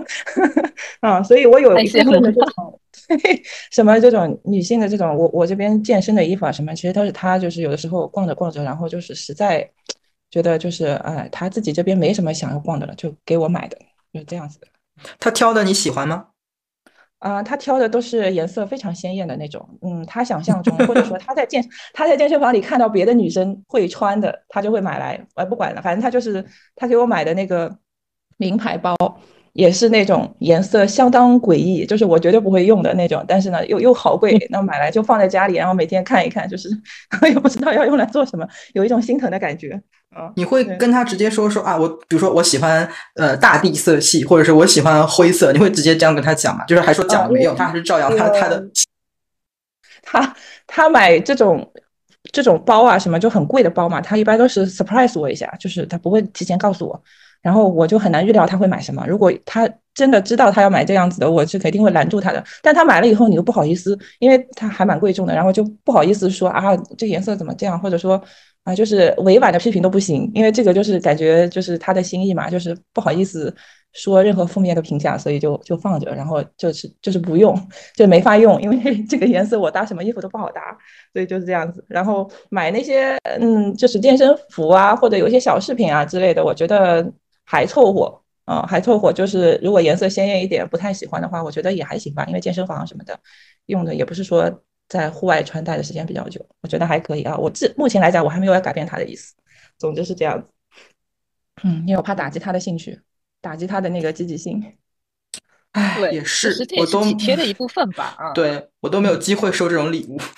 [1.00, 2.80] 啊，所以我有一部分的这种
[3.70, 9.68] 什么这种女性的这种，我我这边健身的衣服啊什么，其实都是他就是有的时候逛着逛着，然后就是实在
[10.30, 13.76] 觉得就是哎，他自己这边没什么想要逛的了，就给我买的，
[14.14, 14.66] 就是这样子的。
[15.18, 16.28] 她挑的你喜欢吗？
[17.20, 27.74] 啊，他挑的都是颜色非常鲜艳的那种，嗯，他想象中或者说 他在健他在健身房里看到别的女生会穿的，他就会买来，哎，不管了，反正他就是他给我买的那个。
[28.42, 28.96] 名牌包
[29.52, 36.68] 也是那种颜色相当诡异，就是我绝对不会用的那种，但是呢又又好贵， 那买来就放在家里，然后每天看一看，就是
[37.28, 39.80] 也不知道要用来做什么，有一种心疼的感觉。
[40.10, 46.64] 啊，你会跟他直接说说啊，我比如说我喜欢呃大地色系，或者是我喜欢灰色，你会直接这样跟他讲吗？
[46.66, 48.64] 就是还说讲没有，他还是照样他他的，
[50.02, 50.34] 他
[50.66, 51.72] 他买这种
[52.32, 57.00] 这种包啊什么就很贵的包嘛，他一般都是 surprise 我一下，就是他不会提前告诉我。
[57.42, 59.04] 然后我就很难预料他会买什么。
[59.06, 62.42] 如果他真的知道他要买这样子的，我是肯定会拦住他的。
[62.62, 68.22] 但他买了以后，你又不好意思，因为他还蛮贵重的，然后就不好意思说啊，这颜色怎么这样，或者说
[68.64, 73.54] 啊，就是委婉的批评都不行，因为这个就是感觉就是他的心意嘛，就是不好意思
[73.92, 77.58] 说任何负面的评价，所以就就放着，然后就是就是不用，
[77.96, 80.76] 就没法用，因为 这个颜色我搭什么衣服都不好搭，
[81.12, 81.84] 所以就是这样子。
[81.88, 87.12] 然后买那些嗯，就是健身服啊，或者有一些小饰品啊之类的，我觉得。
[87.50, 89.12] 还凑合，嗯，还凑合。
[89.12, 92.24] 就是如果颜色鲜艳一点，不太喜欢的话，我觉得也还行吧。
[92.26, 93.18] 因为健身房什么的
[93.66, 97.36] 用的也不是说在户外穿戴的时间比较久，我觉得还可以啊。
[97.36, 99.34] 我这目前来讲，我还没有要改变他的意思。
[99.78, 100.48] 总之是这样子，
[101.64, 103.00] 嗯，因为我怕打击他的兴趣，
[103.40, 104.62] 打击他的那个积极性。
[105.72, 108.14] 哎，也是，我都体贴的一部分吧。
[108.16, 110.20] 啊，对我都没有机会收这种礼物。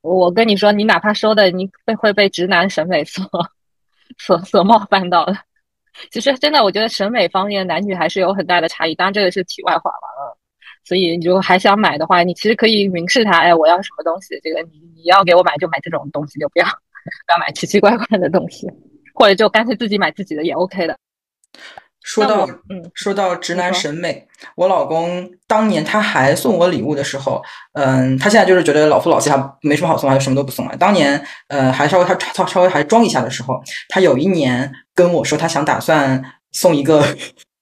[0.00, 3.24] 我跟你说，你哪怕收的，你会会被直男审美所。
[4.18, 5.36] 所 所冒犯到的，
[6.10, 8.94] 其实真的，我觉得审美方面男女还是有很大的差异。
[8.94, 10.38] 当然，这个是题外话了。
[10.84, 16.64] 所以你如果还想买的话，你其实可以明示他，哎，我要什么东西，这个你你要给我买就买这种东西，就不要
[17.26, 18.66] 不要买奇奇怪怪的东西，
[19.14, 20.96] 或者就干脆自己买自己的也 OK 的。
[22.08, 27.42] 说到嗯，说到直男审美，我老公当年他还送我礼物的时候，
[27.74, 30.74] 嗯，他现在就是觉得老夫老妻，他没什么好送，他就什么都不送了。
[30.78, 37.04] 当年，呃，还稍微他他稍微还装一下的时候，他有一年跟我说，他想打算送一个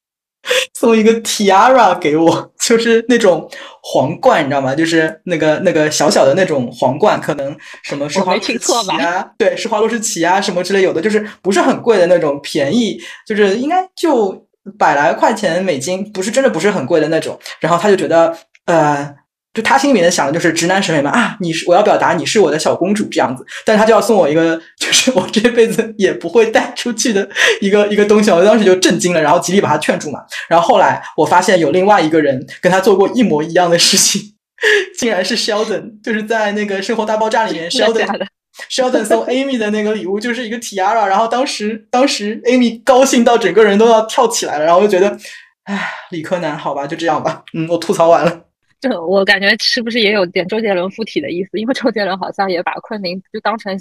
[0.79, 3.49] 送一个 tiara 给我，就是那种
[3.81, 4.75] 皇冠，你知道吗？
[4.75, 17.39] 就是那个那个小小的那种皇冠，可能什么施华洛世奇啊，对，施华洛世奇啊什么之类有的，就是不是很贵的那种，便宜，就是应该就百来块钱美金，不是真的不是很贵的那种。
[17.61, 19.15] 然后他就觉得，呃，
[19.57, 27.27] 就他心里面想的就是直男审美嘛啊，你是我要表达你是我的小公主这样子，但是他就要送我一个，就是我这辈子也不会带出去的
[27.63, 30.21] 一个 一个东西，我当时就震惊了，然后极力把他劝住嘛。
[30.47, 34.21] 然后后来我发现有另外一个人跟他做过一模一样的事情，
[34.99, 38.27] 竟然是 Sheldon，就是在那个《生活大爆炸》里面 Sheldon 的
[38.71, 45.17] ？Sheldon 送 Amy 的那个礼物就是一个 tiara，然后当时当时 Amy 高兴到整个人都要跳起来了，然后我就觉得，
[45.65, 48.46] 唉，理科男，好吧，就这样吧，嗯，我吐槽完了。
[48.81, 51.59] 这我感觉是不是也有点周杰伦附体的意思？
[51.59, 53.75] 因为周杰伦好像也把昆凌就当成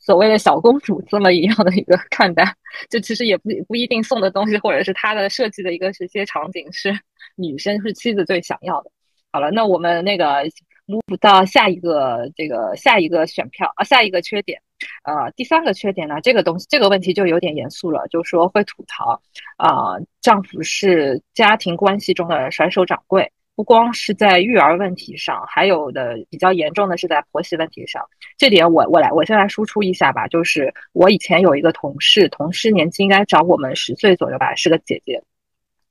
[0.00, 2.44] 所谓的小公主这么一样的一个看待，
[2.90, 6.92] 就其实也不不一定送的东西，或者是他的设计的一个这些场景是
[7.36, 8.90] 女生是妻子最想要的。
[9.30, 10.44] 好了，那我们那个
[10.86, 14.60] move 到下一个这个下一个选票啊，下一个缺点。
[15.04, 19.22] 呃，第三个缺点呢，这个东西这个问题就有点严肃了，就说会吐槽
[19.56, 23.30] 啊、丈夫是家庭关系中的甩手掌柜。
[23.54, 28.02] 不光是在育儿问题上，还有的比较严重的是在婆媳问题上。
[28.38, 35.22] 这点我我来我先来输出一下吧，就是我以前有一个同事，同事年纪应该长我们十岁左右吧，是个姐姐。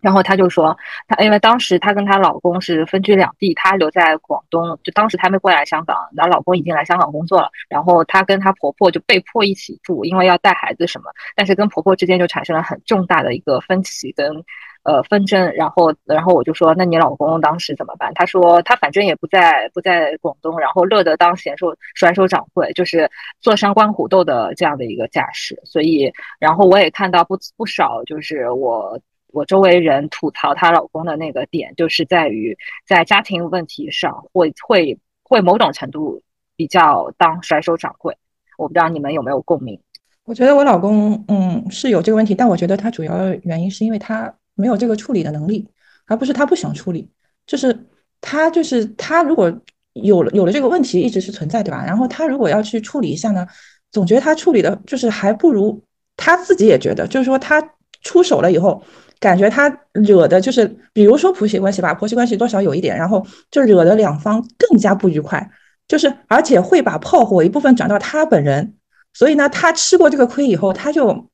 [0.01, 0.75] 然后她就说，
[1.07, 7.51] 她因为当时她跟她老公是分居两地，她留在广东，就当时她没过来香港，然后老公已经来香港工作了。
[7.69, 14.43] 然后她跟她婆婆就被迫一起住，因为要带孩子什么，但是跟婆婆之间就产生了很重大的一个分歧跟
[14.83, 15.51] 呃纷争。
[15.53, 18.11] 然后然后我就说，那你老公当时怎么办？
[18.13, 25.59] 他说他反正也不在不在广东，然后乐得当闲手甩手掌柜，就是坐山观虎斗的这样的一个架势。
[25.65, 28.99] 所以，然后我也看到不不少，就是我。
[29.33, 36.21] 我周围人吐槽她老公的那个点，就是在于在家庭问题上会会会某种程度
[36.57, 38.13] 比较当甩手掌柜。
[38.57, 39.79] 我不知道你们有没有共鸣？
[40.25, 45.67] 我觉得我老公，嗯，是有这个问题，但我觉得他主要原因是因为他没有这个处理的能力，
[46.05, 47.09] 而不是他不想处理。
[47.47, 47.87] 就是
[48.21, 49.51] 他就是他如果
[49.93, 51.83] 有了有了这个问题，一直是存在，对吧？
[51.85, 53.45] 然后他如果要去处理一下呢，
[53.91, 55.83] 总觉得他处理的就是还不如
[56.15, 57.61] 他自己也觉得，就是说他
[58.03, 58.81] 出手了以后，
[59.19, 65.49] 感觉他惹的就是，比如说婆媳关系吧，婆媳关系多少有一点，然后就惹得两方更加不愉快，
[65.87, 68.75] 就是而且会把炮火一部分转到他本人。
[69.13, 71.27] 所以呢，他吃过这个亏以后，他就，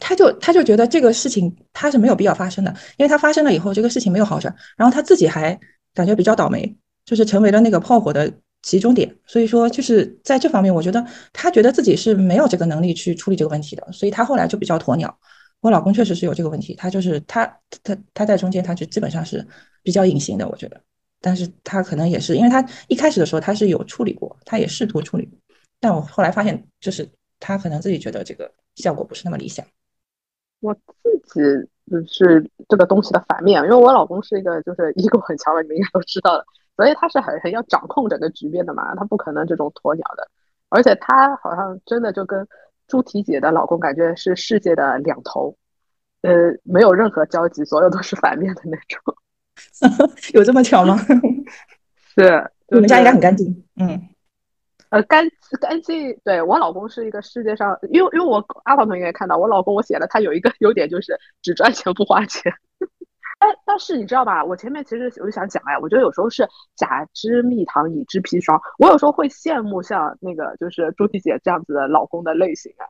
[0.00, 5.58] 他就他就觉得这个事情他是没有必要发生的，因为他发生了以后，这个事情没有好转，然后他自己还
[5.94, 8.32] 感觉比较倒霉，就是成为了那个炮火的
[8.62, 9.14] 集中点。
[9.26, 15.16] 所以说，就是在这方面，我觉得他觉得自己是没有这个能力去处理这个问题的，所以他后来就比较鸵鸟。
[15.60, 17.46] 我老公确实是有这个问题，他就是他
[17.82, 19.46] 他他在中间，他就基本上是
[19.82, 20.80] 比较隐形的，我觉得。
[21.20, 25.28] 但是他可能也是，因为他一开始的时候他是有处理过，他也试图处理。
[25.78, 27.06] 但我后来发现，就是
[27.38, 29.62] 他可能自己觉得这个效果不是那么理想。
[30.60, 31.40] 我自己
[31.90, 36.44] 就是这个东西的反面，因为我老公是一个就是 ego 很强的，你们应该都知道的，
[36.76, 40.28] 所以他是很很要掌控整个局面的嘛，他不可能这种鸵鸟的，
[40.68, 42.46] 而且他好像真的就跟
[42.86, 45.56] 猪蹄姐的老公感觉是世界的两头，
[46.22, 46.30] 呃，
[46.62, 49.14] 没有任何交集，所有都是反面的那种。
[50.34, 50.96] 有这么巧吗？
[52.14, 54.09] 是，你们家应该很干净，嗯。
[54.90, 55.24] 呃，干
[55.60, 62.52] 干净，对我老公是一个世界上，因为因为我阿宝同学也看到我老公，我写了他有一个优点就是只赚钱不花钱。
[63.38, 68.60] 但但是你知道吧，我前面其实我就想讲哎，我觉得有时候是甲之蜜糖，乙之砒霜。
[68.78, 72.84] 我有时候会羡慕像那个就是朱迪姐这样子的老公的类型啊，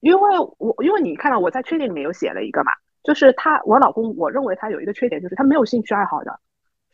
[0.00, 2.70] 因为我因为你看到我在缺点里面有写了一个嘛，
[3.02, 6.38] 就是他我老公，我认为他有一个缺点就是他没有兴趣爱好的，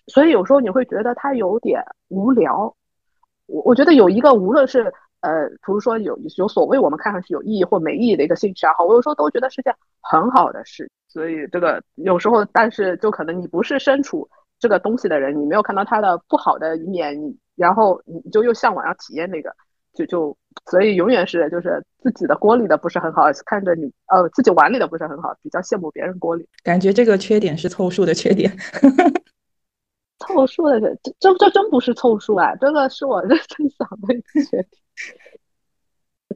[0.07, 2.77] 所以有时候你会觉得他有点无聊。
[3.51, 10.91] 我我觉得有一个，无论是呃，比如说有有所谓我们看上去有意义或没意义的一个兴趣爱好，我有时候都觉得是件很好的事。
[11.09, 19.53] 所以这个有时候，但是就可能你不是身处这个东西的人，你没有看到它的不好的一面，你然后你就又向往要体验那个，
[19.93, 20.37] 就就
[20.71, 26.49] 所以永远是就是自己的锅里的不是很好，看着你呃自己碗里的不是很好，比较羡慕别人锅里。
[26.63, 28.57] 感觉这个缺点是凑数的缺点。
[30.21, 32.55] 凑数的，这这这真不是凑数啊！
[32.57, 34.67] 这个是我 认真想的一个缺点。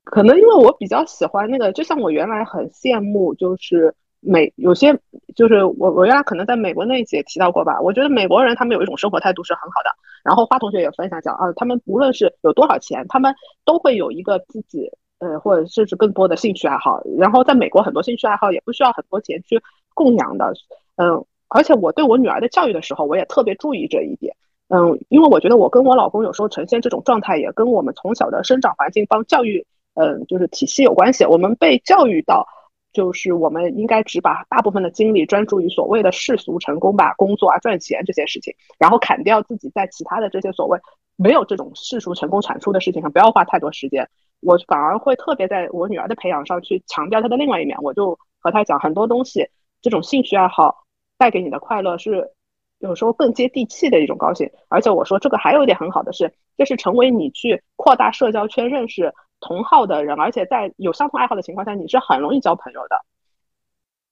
[0.02, 4.98] 可能因为我比较喜欢那个，就像我原来很羡慕，就是美有些
[5.36, 9.90] 就是我我原来可能在美国那一节提到过吧，我觉得美国人他们有一种生活态度是很好的。
[10.24, 17.02] 然后花同学也分享讲啊，他们无论是有多少钱，他们都会有一个自己呃或者甚至更多的兴趣爱好。
[17.18, 20.52] 然后在美国很多兴趣爱好也不需要很多钱去供养的，
[20.96, 24.34] 嗯，而且我对我女儿的教育的时候，我也特别注意这一点，
[24.68, 31.24] 嗯，因为我觉得我跟我老公有时候呈现这种状态，也跟我们从小的生长环境帮教育，嗯，就是体系有关系。
[31.24, 32.46] 我们被教育到。
[32.94, 40.78] 就是我们应该只把大部分的精力专注于所谓的世俗成功吧，工作啊、赚钱这些事情，然后砍掉自己在其他的这些所谓
[41.16, 44.08] 没有这种世俗成功产出的事情上，不要花太多时间。
[44.42, 47.76] 我反而会特别在我女儿的培养上去强调她的另外一面。
[47.82, 49.48] 我就和她讲很多东西，
[49.82, 50.83] 这种兴趣爱好
[51.18, 52.30] 带给你的快乐是
[52.78, 54.50] 有时候更接地气的一种高兴。
[54.68, 59.12] 而且我说这个还有一点很好的是，这是成为你去扩大社交圈认识。
[59.40, 62.96] 同好的人，而且在有相同爱好的情况下，你是很容易交朋友的。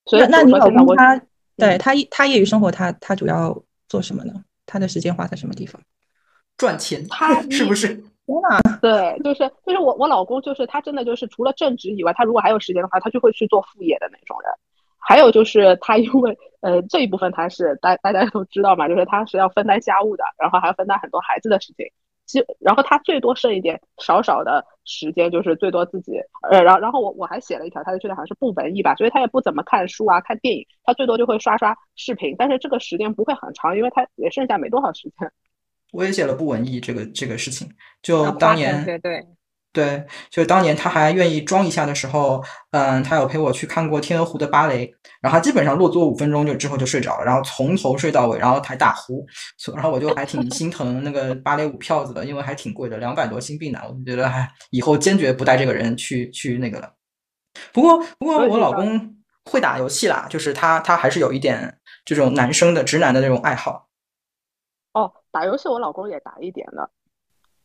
[0.04, 1.18] 所以，那你老公他
[1.56, 4.34] 对他他业余生活，他他主要做什么呢？
[4.66, 5.80] 他的时间花在什么地方？
[6.58, 7.94] 赚钱，他 是不是？
[8.26, 8.60] 天呐！
[8.82, 14.52] 对，就是就是我我老公就是他真的就是除了正职以外，他如果还有时间的话，他就会去做副业的那种人。
[14.98, 21.84] 还有就是他因为呃这一部分他是大大家都知道嘛，就是他是要分担家务的，然后还要分担很多孩子的事情。
[22.24, 26.12] 其然后他最多剩一点少少的时间，就是最多自己
[26.50, 35.30] 呃，然后然后我我还写了一条，他就觉得好像是不文艺吧，所以他也不怎么看书啊，看电影，他最多就会刷刷视频，但是这个时间不会很长，因为他也剩下没多少时间。
[35.92, 37.68] 我也写了不文艺这个这个事情，
[38.00, 39.26] 就当年对对。
[39.72, 49.26] 对，就当年他还愿意装一下的时候，嗯，他有陪我去看过天鹅湖的芭蕾，然后他基本上落座五分钟就之后就睡着了，然后从头睡到尾，然后还打呼，
[49.74, 56.92] 然后我就还挺心疼那个芭蕾舞票子的，因为还挺贵的，两百多新币呢，我就觉得还，以后坚决不带这个人去去那个了。
[57.72, 63.88] 不过不过我老公会打游戏啦，就是他他还是有一点这种男生的直男的那种爱好。
[64.92, 66.90] 哦，打游戏我老公也打一点的，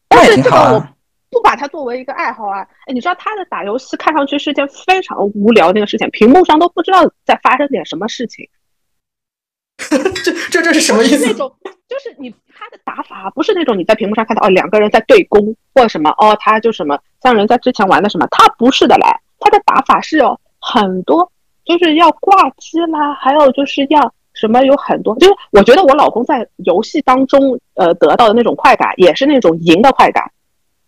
[0.08, 0.88] 但是这个我。
[1.29, 2.65] 不把它作为一个爱好啊！
[2.85, 8.47] 哎，你知道他的打游戏看上去是件非常无聊那个事情，屏幕上都不知道在发生点什么事情。
[10.23, 11.25] 这这这是什么意思？
[11.27, 11.53] 那种
[11.87, 19.05] 就是你他的打法不是那种你在屏幕上看到哦两个人在对攻或什么哦他就什么像人家之前玩的什么，他不是的嘞，
[19.39, 21.31] 他的打法是有很多，
[21.63, 30.23] 就是要挂机啦，还有就是要什么有很多，就是我觉得我老公在游戏当中呃得到的那种快感，也是那种赢的快感。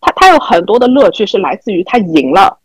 [0.01, 2.57] 他他有很多的乐趣是来自于他赢了，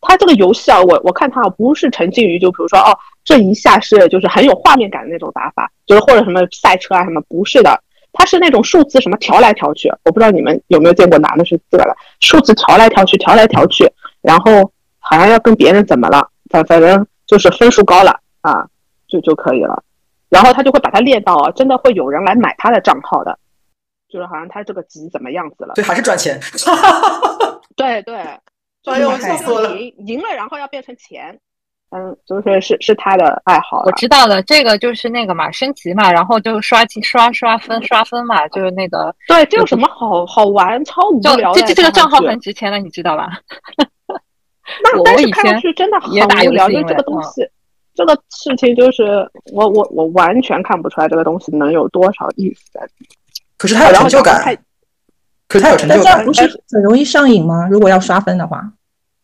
[0.00, 7.78] 他这个游戏啊，我我看他不是沉浸于就比如说哦这一下是就是很有画面感的那种打法，就是或者什么赛车啊什么，不是的，
[8.12, 13.90] 他是那种数字什么调来调去，我不知道你们有没有见过拿的是这个了，数字调来调去，调来调去，
[14.22, 18.66] 然后好像要跟别人怎么了，反反正就是分数高了啊，
[19.08, 19.82] 就就可以了，
[20.28, 23.38] 然后他就会把它练到啊，真的会有人来买他的账号的。
[24.08, 25.74] 就是好像他这个级怎么样子了？
[25.74, 26.40] 对，还是赚钱。
[27.76, 29.76] 对 对，哎呦，笑死我了！
[29.76, 31.38] 赢赢了，然后要变成钱。
[31.90, 33.82] 嗯，就是是是他的爱好。
[33.86, 39.14] 我知道了，这个就是那个嘛，升级嘛，然后就刷刷刷分刷分嘛，就是那个。
[39.26, 40.84] 对，这有什么好好玩？
[40.84, 41.52] 超无聊。
[41.54, 43.30] 这这这个账号很值钱的，你知道吧？
[44.84, 47.42] 那但是看上去真的很无聊，就这个东西，
[47.94, 53.08] 这个事情就是我我我完全看不出来这个东西能有多少意思在里面。
[53.58, 54.56] 可是他有成就感，
[55.48, 57.66] 可是他有成就感，不是很容易上瘾吗？
[57.68, 58.64] 如果要刷分的话，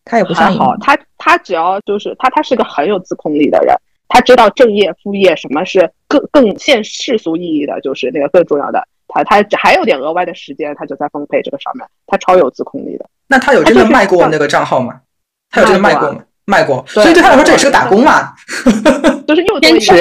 [0.04, 0.58] 他也不上瘾。
[0.80, 3.74] 他他只要就是他，他是个很有自控力的人，
[4.08, 8.86] 他知道正业副业什么是更更现世俗意义的，就是那个更重要的。
[9.06, 13.06] 他他还有点额外的时间，他就在分配这个上面，他超有自控力的。
[13.28, 15.00] 那他有真的卖过那个账号吗？
[15.50, 16.24] 他有真的卖过吗？
[16.46, 18.34] 卖过，所以对他来说这也是个打工嘛，
[19.26, 19.94] 就是又 坚持。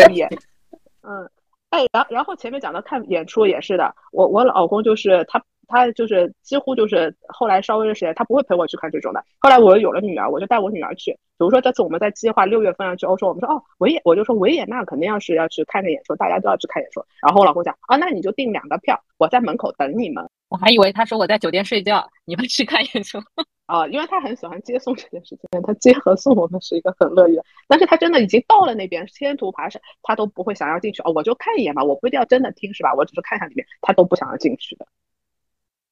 [1.03, 1.29] 嗯。
[1.73, 9.23] 哎，然然后前面讲到看演出也是的，我我老公就是他他就是几乎就是后来稍微的时间，他不会陪我去看这种的。
[9.39, 11.11] 后来我有了女儿，我就带我女儿去。
[11.11, 17.03] 比如说这次我们在计划六月份要去欧洲，我们说哦维也，我就说维也纳肯定要是要去看个演出，大家都要去看演出。
[17.19, 20.23] 然后我老公讲啊，那你就订两个票，我在门口等你们。
[20.49, 23.17] 我还以为他说我在酒店睡觉，你们去看演出。
[23.65, 27.43] 啊，因为他很喜欢接送这件事情，他接和送我们是一个很乐意的。
[27.67, 31.13] 但是他真的已经到了那边，天图爬山，他都不会想要进去哦。
[31.15, 32.93] 我就看一眼嘛，我不一定要真的听是吧？
[32.93, 34.85] 我只是看一下里面，他都不想要进去的，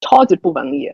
[0.01, 0.91] 超级不文艺，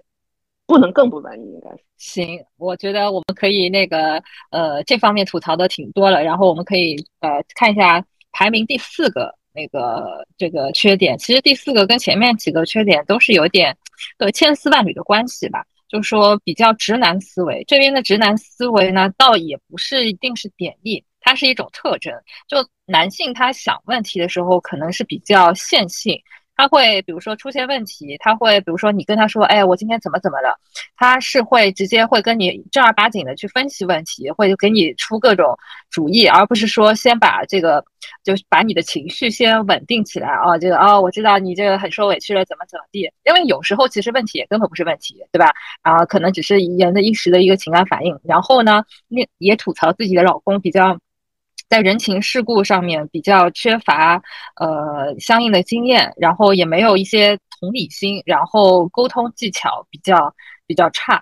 [0.68, 1.84] 不能更不文艺，应该是。
[1.98, 4.22] 行，我觉得我们可以那个
[4.52, 11.18] 呃，这方面吐槽的挺多了，然后我们可以呃看一下排名第四个那个这个缺点。
[11.18, 13.76] 其实第四个跟前面几个缺点都是有点
[14.20, 15.66] 呃千丝万缕的关系吧。
[15.88, 22.14] 就说比较直男思维，这边的直男思维呢，倒也不是一定是贬义，它是一种特征。
[22.48, 26.22] 就男性他想问题的时候，可能是比较线性。
[26.58, 30.60] 他会比如说出现问题，他会比如说你跟他说，哎，我今天怎么怎么了，
[30.98, 35.56] 他是会直接会跟你正儿八经的去分析问题，会给你出各种
[35.92, 37.86] 主意，而不是说先把这个
[38.24, 45.52] 就是把你的情绪先稳定起来啊，这个哦，我知道你这个很受委屈了，怎么怎么地，因为有时候其实问题也根本不是问题，对吧？
[45.84, 50.98] 啊，可能只是人的一时的一个情感反应，然后呢，也也吐槽自己的老公比较。
[51.70, 54.22] 在人情世故上面比较缺乏，
[54.56, 60.34] 呃，相应的经验，然后也没有一些同理心，然后沟通技巧比较
[60.66, 61.22] 比较差，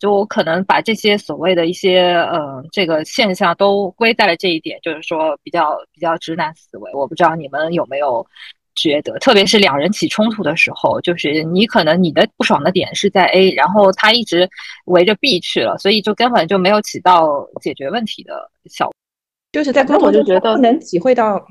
[0.00, 6.92] 就我可能把这些所谓的一些呃这个现象都归在了这一点，就是说比较比较直男思维。
[6.92, 8.26] 我不知道你们有没有
[8.74, 14.50] 觉得，特别是两人起冲突的时候，就是你可能你的不爽的点是在 A，然后他一直
[14.86, 18.94] 围着 B 去了，所以就根本就没有起到解决问题的效果。
[19.54, 21.46] 就是在沟通中不能体会到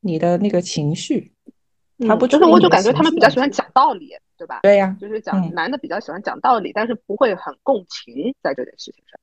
[0.00, 1.30] 你的那个情绪，
[2.08, 4.60] 他不就是我就感觉他们比较喜欢讲道理，对吧？
[4.62, 9.20] 对呀，就是讲男的比较喜欢讲道理，但是不会很共情在这件事情上。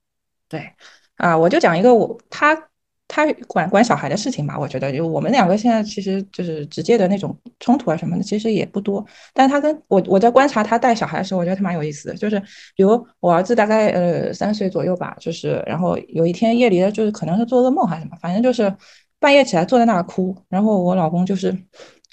[0.48, 0.72] 对
[1.18, 2.70] 啊，我就讲一个我他。
[3.14, 9.06] 他管管小孩的事情嘛，我觉得就我们两个现在其实就是直接的那种冲突啊什么的，其实也不多。
[9.34, 12.16] 但他跟我我在观察他带小孩的时候，我觉得他蛮有意思的。
[12.16, 12.40] 就是
[12.74, 18.74] 比如我儿子大概呃三岁左右吧，就是然后有一天夜里，就是可能是做噩梦还是什么，反正就是
[19.20, 21.54] 半夜起来坐在那儿哭，然后我老公就是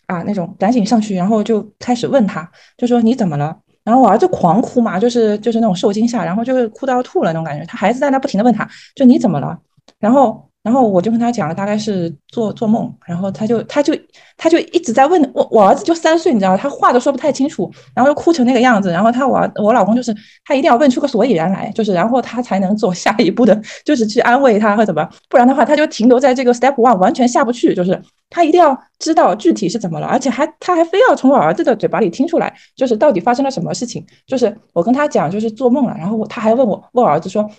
[0.07, 3.57] 啊那种赶紧上去，然后就开始问他，就说你怎么了？
[3.85, 7.65] 然后我儿子狂哭嘛，就是就是那种受惊吓，然后就是哭到要吐了那种感觉。
[7.67, 9.57] 他孩子在那不停的问他，就你怎么了？
[10.01, 10.48] 然后。
[10.69, 13.97] 然后我就跟他讲了，大概是做做梦，然后他就他就
[14.37, 20.15] 他就一直在问我，我儿子就三岁，你知道他话都说不太清楚，然后又哭成那个样子，然后他我我老公就是
[20.45, 27.99] 他一定要问出个所以然来，就是然后他才能做下一步的，就是去安慰他或怎么，不然的话他就停留在这个 step one，完全下不去，就是
[28.29, 37.51] 他一定要知道具体是怎么了，而且还他还非要从我儿子的嘴巴里听出来，就是到底发生了什么事情，就是我跟他讲就是做梦了，然后他还问我问我儿子说，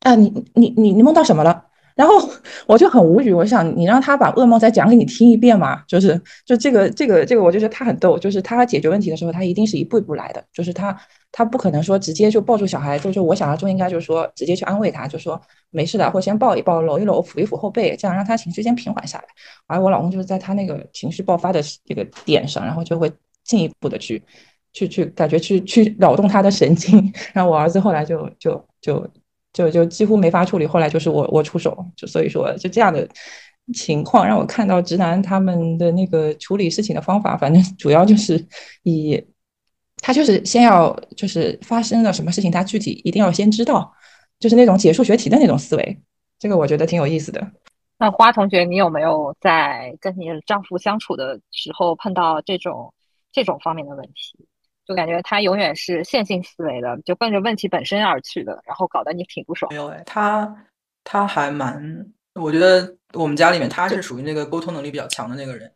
[0.00, 1.64] 啊你你你你梦到什么了？
[1.94, 2.14] 然后
[2.66, 10.96] 我就很无语，我想你让他把噩梦再讲给你听一遍嘛，就是就这个这个这个，我就觉得他很逗，就是他解决问题的时候，他一定是一步一步来的，就是他
[11.30, 15.40] 他不可能说直接就抱住小孩，就是我想要中应该就是说直接去安慰他，就说
[15.70, 19.24] 没事的，或先抱一抱，搂一搂，抚一抚后背，这样让他情绪先平缓下来。
[19.66, 23.12] 而我老公就是在他那个情绪爆发的这个点上，然后就会
[23.44, 24.22] 进一步的去
[24.72, 29.06] 去去感觉去去扰动他的神经， 然后我儿子后来就就就。
[29.52, 33.06] 就就几乎没法处理，后来就是我我出手，就所以说就这样的
[33.74, 38.46] 情况让我看到直男他们的那个处理事情的方法，反正 主要就是
[38.82, 39.22] 以
[39.98, 43.92] 他就是先要就是发生了什么事情，他具体一定要先知道，
[44.40, 46.00] 就是那种解数学题的那种思维，
[46.38, 47.52] 这个我觉得挺有意思的。
[47.98, 52.92] 那花同学，你有没有在跟你丈夫相处的时候碰到这种
[53.30, 54.44] 这种方面的问题？
[54.86, 59.70] 就感觉他永远是线性思维的，就奔着问题本身而去的，然后搞得你挺不爽。
[59.70, 60.54] 没有哎，他
[61.04, 65.70] 他还蛮，我觉得我们家里面他是属于那个沟通能力比较强的那个人，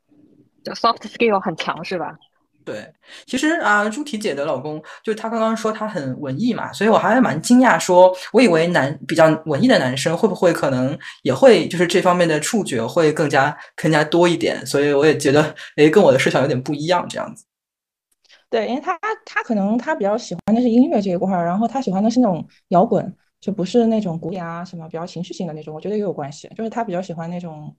[0.64, 2.16] 就 soft skill 很强是吧？
[2.64, 2.92] 对，
[3.26, 17.44] 其实啊，朱提姐的老公就他刚刚说他很文艺嘛，所以我还蛮惊讶，说我以为男比较文艺的男生会不会可能也会就是这方面的触觉会更加更加多一点，所以我也觉得哎，跟我的设想有点不一样这样子。
[18.48, 25.74] 对，因为他他可能他比较喜欢的是音乐这一块儿，然后他喜欢的是那种摇滚，就不是那种古典啊什么比较情绪性的那种。
[25.74, 27.74] 我觉得也有关系，就是他比较喜欢那种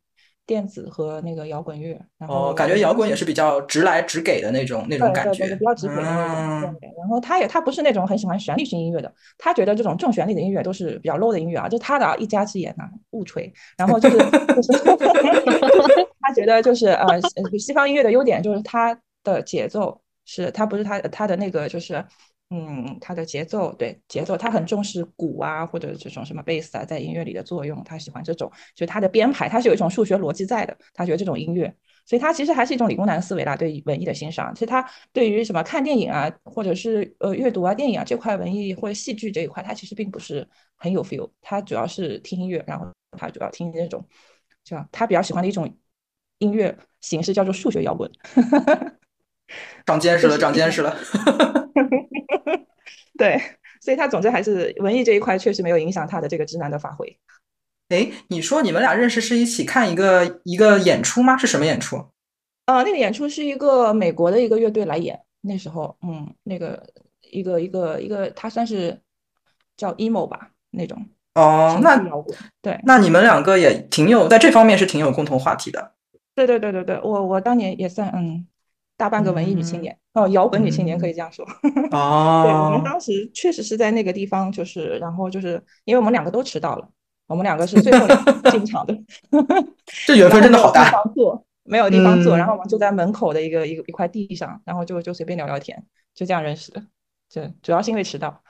[0.45, 1.97] 电子和那个摇滚乐。
[2.28, 6.76] 哦，感觉摇滚也是比较直来直给的那种那种感觉，比较直给的那种。
[6.99, 13.51] 然后他也他不是那种很喜欢旋律性音乐的，他觉得这种重旋律的音乐都是比较 low 的音乐啊，就他的一家之言呐，误吹。
[13.78, 14.18] 然后就是
[14.53, 14.74] 就是
[16.20, 17.22] 他觉得就是呃
[17.57, 20.01] 西方音乐的优点就是它的节奏。
[20.28, 22.05] 是他不是他他的那个就是，
[22.49, 31.73] 嗯，他的节奏对节奏，他很重视鼓啊或者这种什么贝斯啊在音乐里的作用，他喜欢这种，就他的编排，他是有一种数学逻辑在的，他觉得这种音乐，
[32.05, 34.53] 所以他其实还是一种理工男思维啦，对文艺的欣赏。
[34.53, 42.86] 其实他对于什么看电影啊，或者是呃阅读啊电影啊这块文艺或者戏剧这一块，他其实并不是很有 feel，他主要是听音乐，然后
[43.17, 44.05] 他主要听那种，
[44.63, 45.73] 叫他比较喜欢的一种
[46.39, 48.09] 音乐形式叫做数学摇滚。
[49.86, 50.95] 长见识了，长见识了。
[53.18, 53.41] 对，
[53.82, 57.18] 所以他总之还是文艺这一块确实没有影响他的这个直男的发挥。
[57.89, 61.38] 哎，你说你们俩认识是一起看一个一个演出吗？
[61.38, 61.98] 是什么演出？
[62.66, 65.20] 呃，那个演出是一个美国的一个乐队来演。
[65.41, 66.86] 那时候，嗯，那个
[67.32, 69.00] 一个一个一个，他算是
[69.78, 71.08] 叫 emo 吧那种。
[71.36, 71.98] 哦，那。
[72.62, 75.93] 对，那你们两个也挺有在这方面是挺有共同话题的。
[76.36, 78.45] 对对对对对，我我当年也算嗯
[78.98, 81.45] 大半个文艺女青年哦，摇滚女青年可以这样说。
[81.62, 86.89] 对，我们哦，当时确实是在那个地方，就是然后就是因为我们两个都迟到了，
[87.28, 88.08] 我们两个是最后
[88.50, 88.98] 进场的，
[90.08, 91.04] 这缘分真的好然后没有地大。
[91.04, 95.86] 方坐，没有地方坐，然后嗯我们就在门口的一个一个一块地上，然后就就随便聊聊天，
[96.16, 96.84] 就这样认识的。
[97.30, 98.41] 就主要是因为迟到。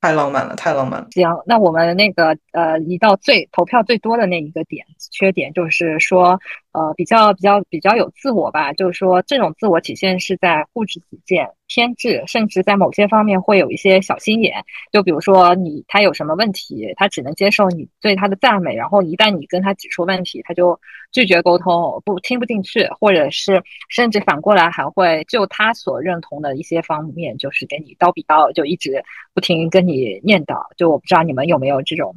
[0.00, 1.08] 太浪漫了，太浪漫了。
[1.10, 6.38] 行，那我们那个呃，移到最投票最多的那一个点，缺点就是说，
[6.72, 14.64] 呃，比较比较比较有自我吧，就是说这种自我体现是在固执己见、偏执，甚至在某些方面会有一些小心眼。
[14.90, 20.80] 就比如说你他有什么问题，他只能接受你对他的赞美，然后一旦你跟他指出问题，他就
[21.12, 29.04] 拒绝沟通，不听不进去，或者是甚至反过来还会就他所认同的一些方面，就是给你叨逼叨，就一直
[29.34, 30.60] 不停跟你念叨。
[30.76, 32.16] 就我不知道你们有没有这种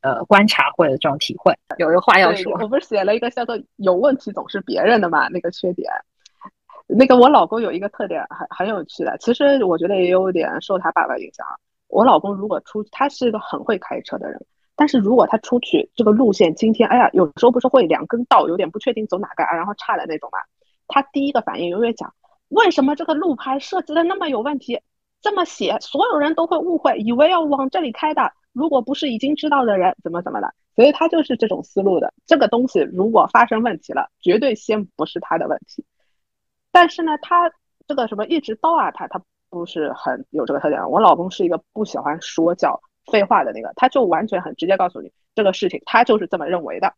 [0.00, 2.52] 呃观察或者这种体会，有人话要，说。
[2.60, 5.90] 我不是写了一个叫做“有问题总是别人的”嘛，那个缺点。
[6.94, 11.46] 那个我老公有一个特点很很有趣的，其实我觉得也有点受他爸爸影响。
[11.88, 14.44] 我老公如果出，他是一个很会开车的人，
[14.76, 20.38] 但是如果他出去这个路线今天，哎呀，有时候不是会两根道有点不确定走哪个，然后岔的那种嘛，
[20.88, 22.14] 他第一个反应永远讲，
[22.48, 24.80] 为什么这个路牌设计的那么有问题？
[25.20, 28.32] 这么写，所有人都会误会，以为要往这里开的。
[28.52, 32.12] 如果不是已经知道的人，怎么怎么的，所以他就是这种思路的。
[32.26, 35.84] 这个东西如果发生问题了，绝对先不是他的问题。
[36.72, 37.52] 但是呢，他
[37.86, 40.90] 这个什么一直叨啊，他他不是很有这个特点。
[40.90, 46.94] 我老公是一个不喜欢说教、废话的那个，他就完全很直接告诉你这个事情，他就是这么认为的。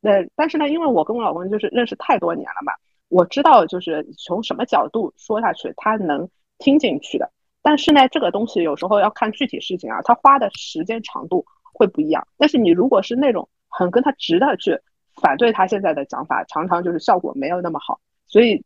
[0.00, 2.72] 那，但是呢，因为我跟我老公就是认识太多年了嘛，
[3.08, 7.30] 我知道就是从什么角度说下去，他能听进去的。
[7.62, 12.26] 但是呢，这个东西有时候要看具体事情啊，他花的时间长度会不一样。
[12.36, 14.78] 但是你如果是那种很跟他直的去
[15.22, 18.00] 反对他现在的讲法，常常就是效果没有那么好。
[18.26, 18.62] 所以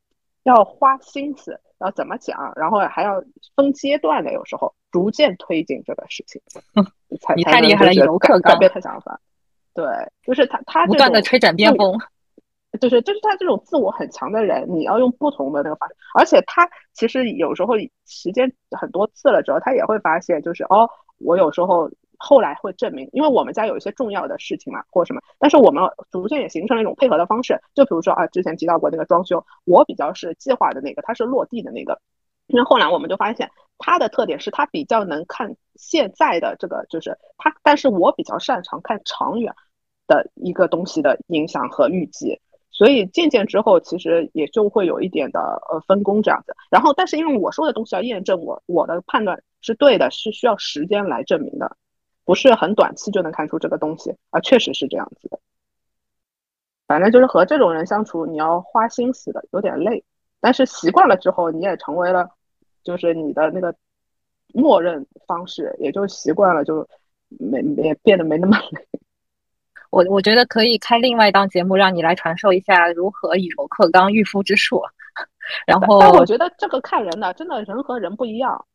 [0.49, 3.23] 要花心思，要怎么讲，然后还要
[3.55, 6.41] 分阶段的，有时候逐渐推进这个事情，
[7.21, 9.21] 才你才太厉害了能就是游客刚改改变他想法。
[9.75, 9.87] 对，
[10.23, 11.97] 就是他他不断的吹展边自锋，
[12.81, 17.75] 就是就是他这种自我很强的人，你要用不同的那个方式，而且他其实有时候
[18.07, 20.89] 时间很多次了之后，他也会发现，就是哦，
[21.19, 21.89] 我有时候
[22.19, 32.01] 后来会证明，因为我们家有一些重要的事情嘛，或什么，但是我们逐渐也形成了一种配合的方式，就比如说啊，之前提到过那个装修，我比较是计划的那个，他是落地的那个，
[32.49, 39.55] 因为后来我们就发现他的特点是他比较能看现在的这个，就是他，但是我比较擅长看长远
[40.07, 42.41] 的一个东西的影响和预计。
[42.71, 46.55] 所以渐渐之后，其实也就会有一点的呃分工这样子。
[46.71, 51.77] 然后，但是因为我说的东西要验证我我的判断是对的，是需要时间来证明的，
[52.29, 55.41] 不是很短期就能看出这个东西啊，确实是这样子的。
[56.87, 60.05] 反正就是和这种人相处，你要花心思的，有点累。
[60.39, 62.29] 但是习惯了之后，你也成为了，
[62.85, 63.75] 就是你的那个
[64.53, 66.87] 默认方式，也就习惯了，就
[67.31, 68.87] 没也变得没那么累。
[69.89, 74.83] 我我觉得可以开另外一档节目，让你来传授一下如何以柔克刚、御夫之术。
[75.67, 78.67] 然后但我觉得这个看人的，真的人和人不一样。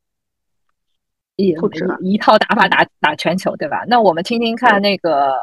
[1.36, 1.70] 一不
[2.02, 3.84] 一套打法打打全球，对吧？
[3.88, 5.42] 那我们听听看那个呃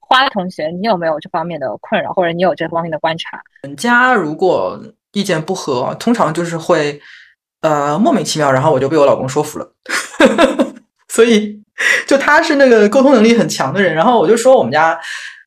[0.00, 3.40] 花同学，你有没有这方面的困扰，或者你有这方面的观察？
[3.62, 7.00] 人家如果意见不合，通常就是会
[7.60, 9.72] 呃莫名其妙，然后我就被我老公说服了。
[11.08, 11.62] 所以
[12.06, 14.98] 就他是那个沟通能力很强的人，然后我就说我们家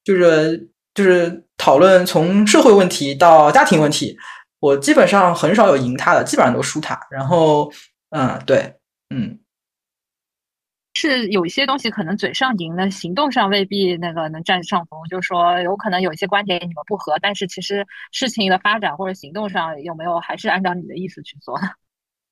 [0.04, 4.16] 就是就是讨论从社会问题到家庭问题，
[4.60, 6.98] 我基本上很少有赢他的，基本上都输他。
[7.12, 7.72] 然后
[8.12, 8.76] 嗯，对，
[9.14, 9.38] 嗯。
[10.96, 15.00] 是有一些东西可能嘴上赢了，行动上未必那个能占上风。
[15.10, 21.68] 就是说，有可能有一些观点你们不合，但是其实事情的发展或者行动上有没有还是按照你的意思去做呢？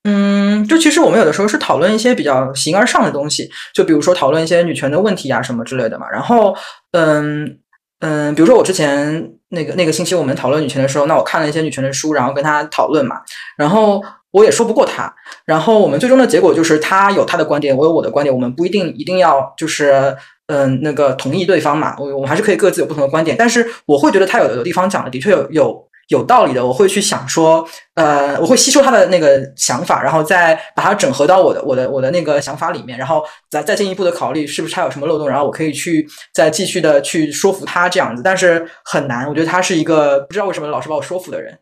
[0.05, 6.09] 嗯，就其实我们有的时候是讨论一些比较形而上的东西，就比如说讨论一些女权的问题啊什么之类的嘛。
[6.09, 6.55] 然后，
[6.91, 7.59] 嗯
[7.99, 13.22] 嗯，比如说我之前那个那个星期我们讨论女权的时候，那我看了一些女权的书，然后跟他讨论嘛，
[13.56, 14.04] 然后。
[14.34, 15.14] 我也说不过他，
[15.45, 41.57] 然后我们最终的结果就是他有他的观点，我有我的观点，我们不一定一定要就是嗯那个同意对方嘛，我我们还是可以各自有不同的观点，但是我会觉得他有的地方讲的的确有有有道理的，我会去想说，呃，我会吸收他的那个想法，然后再把它整合到我的我的我的那个想法里面，然后再再进一步的考虑是不是他有什么漏洞，然后我可以去再继续的去说服他这样子，但是很难，我觉得他是一个不知道为什么老是把我说服的人。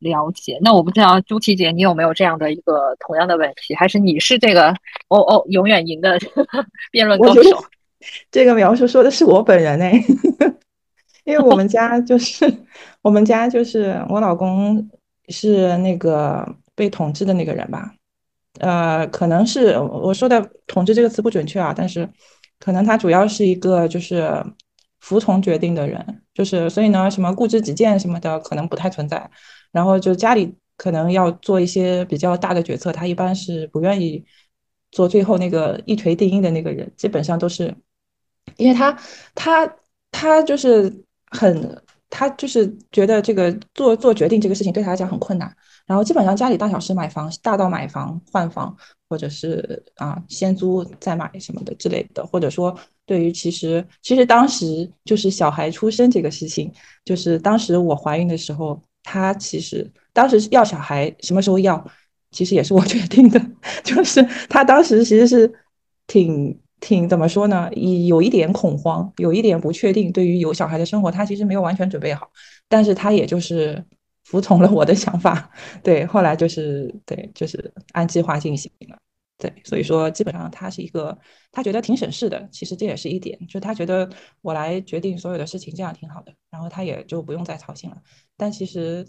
[0.00, 0.58] 了解。
[0.62, 3.74] 那我不知道朱琪姐，你有没有这样的一个同样的问题？
[3.74, 4.70] 还是你是这个
[5.08, 6.18] 哦哦永远赢的
[6.92, 7.64] 辩论高手？
[8.30, 9.92] 这个描述说的是我本人哎，
[11.28, 12.50] 因为我们家就是
[13.02, 14.88] 我们家就是我老公
[15.28, 17.92] 是那个被统治的那个人吧？
[18.60, 22.08] 呃，可能是我说的“统治”这个词不准确啊，但是
[22.58, 24.42] 可能他主要是一个就是
[25.00, 29.30] 服从决定的人，就是所以呢，什么固执己见什么的可能不太存在。
[29.70, 34.24] 然后就家里可能要做一些比较大的决策，他一般是不愿意
[34.90, 37.76] 做最后那个一锤定音的那个人，基本上都是
[38.56, 38.98] 因为他
[39.34, 39.70] 他
[40.10, 45.54] 他就是很他就是觉得这个做做决定这个事情对他来讲很困难。
[45.86, 48.76] 然后基本上家里大小事买房，大到买房换房，
[49.08, 56.70] 或者是啊先租再买什么的之类的，或者说对于其实其实当时就是小孩出生这个事情，
[57.06, 61.82] 就是当时我怀孕的时候，他其实当时要小孩什么时候要，
[62.32, 63.40] 其实也是我 决定的，
[63.82, 65.50] 就是他当时其实是
[66.06, 72.30] 挺挺怎么说呢，有一点恐慌，有一点不确定，对于有小孩的生活，他其实没有完全准备好，
[72.68, 73.84] 但是他也就是。
[74.28, 75.50] 服从了我的想法，
[75.82, 78.98] 对，后来就是对，就是按计划进行了，
[79.38, 81.16] 对，所以说基本上他是一个，
[81.50, 84.06] 他觉得挺省事的，其实这也是一点，就他觉得
[84.42, 87.96] 我来决定所有的事情，这样挺好的，然后他也就不用再操心了，
[88.36, 89.06] 但其实。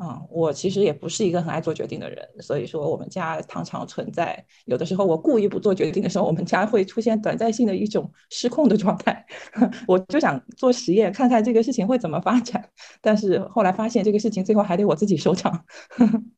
[0.00, 9.22] 啊，我其实也不是一个很爱做决定的人，所以说我们家常常存在有的时候我故意不做决定的时候，我们家会出现短暂性的一种失控的状态。
[9.86, 12.66] 我就想做实验，看看这个事情会怎么发展，
[13.02, 15.66] 但是后来发现这个事情最后还得我自己收场。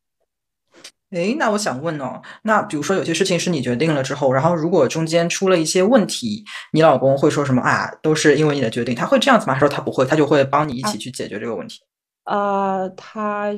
[1.11, 6.43] 哎，那我想问哦，那比如说有些事情是你决定了之后，然后如果中间出了一些问题，
[6.73, 7.89] 你老公会说什么啊？
[8.01, 9.57] 都是因为你的决定，他会这样子吗？
[9.57, 11.79] 说他不会，他就会帮你一起去解决这个问题。
[12.25, 13.53] 呃，他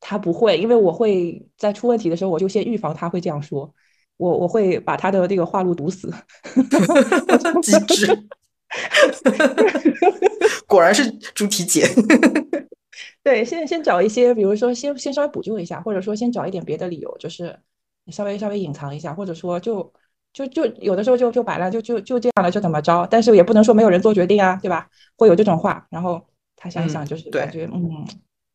[0.00, 3.72] 他不会，因为我会在出问题的时候，我就先预防他会这样说，
[4.16, 6.12] 我我会把他的那个话路堵死。
[7.62, 8.06] 机智，
[10.66, 11.86] 果然是猪蹄姐。
[13.22, 17.56] 对，先先找一些，比如说先先稍微补救一下，或者说先找一点别的理由，就是
[18.04, 19.92] 你稍微稍微隐藏一下，或者说就
[20.32, 23.06] 就就有的时候就就摆烂，就就就这样了，就怎么着？
[23.10, 24.88] 但是也不能说没有人做决定啊，对吧？
[25.16, 26.26] 会有这种话，然后。
[26.56, 28.06] 他想想就是感觉，嗯，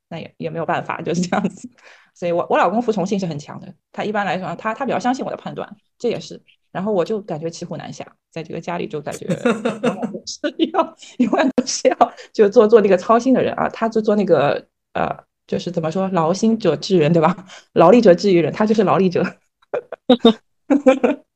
[0.10, 1.70] 那也也没有办法，就是这样子。
[2.14, 3.74] 所以，我我老公服从性是很强的。
[3.92, 6.42] 他一般来说，他他比较相信我的判断，这也是。
[6.72, 9.28] 然后我就感觉骑虎难下，在这个家里就感觉
[10.26, 13.70] 是 要永远都是要 就做做那个操心的人啊。
[13.70, 15.10] 他就做那个呃，
[15.48, 17.46] 就是怎么说，劳心者治人，对吧？
[17.74, 19.24] 劳力者治于人，他就是劳力者。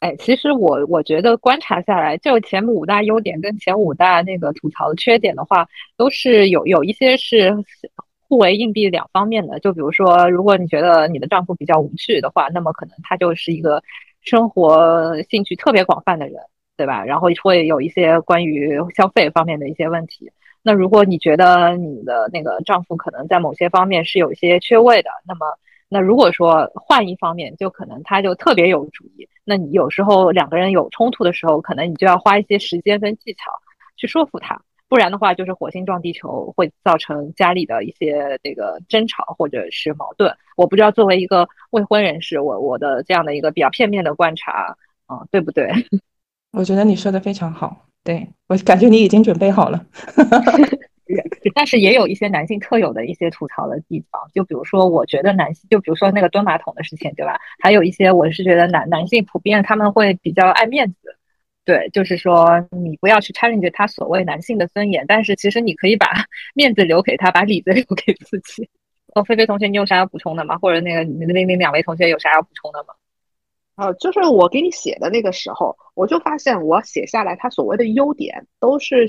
[0.00, 5.66] 哎，其实我我觉得观察下来，就前五大优点跟前五大那个吐槽的缺点的话，
[5.96, 7.56] 都是有有一些是
[8.28, 9.58] 互为硬币两方面的。
[9.58, 13.82] 就比如说，如果你觉得你的丈夫比较无趣的话，那么可能他就是一个
[14.20, 16.42] 生活兴趣特别广泛的人，
[16.76, 17.02] 对吧？
[17.02, 20.30] 然后会有一些关于消费方面的一些问题。
[20.62, 25.58] 那如果你觉得你的那个丈夫可能在某些方面是有一些缺位的，那么。
[25.88, 29.28] 那如果说换一方面，就可能他就特别有主意。
[29.44, 33.52] 那你有时候两个人有冲突的时候，可能你就要花一些时间跟技巧
[33.96, 40.36] 去说服他，不然的话就是火星撞地球，会造成家里的一些这个争吵或者是矛盾。
[40.56, 44.76] 我不知道作为一个未婚人士，我我的这样的一个比较片面的观察，
[45.06, 45.70] 啊，对不对？
[46.50, 49.86] 我觉得你说的非常好，对我感觉你已经准备好了。
[51.54, 57.38] 但是也有一些男性特有的一些吐槽的地方，就比如说，我觉得男性，就比如说那个蹲马桶的事情，对吧？
[57.62, 61.16] 还有一些，我是觉得男男性普遍他们会比较爱面子，
[61.64, 66.08] 对，就是说你不要去 challenge 他所谓男性的尊严，但是其实你可以把
[66.54, 68.68] 面子留给他，把里子留给自己。
[69.14, 70.58] 哦，菲菲同学，你有啥要补充的吗？
[70.58, 72.94] 或者那个那那两位同学有啥要补充的吗？
[73.76, 79.06] 呃，就是我给你写的那个时候，我就发现我写下来他所谓的优点都是。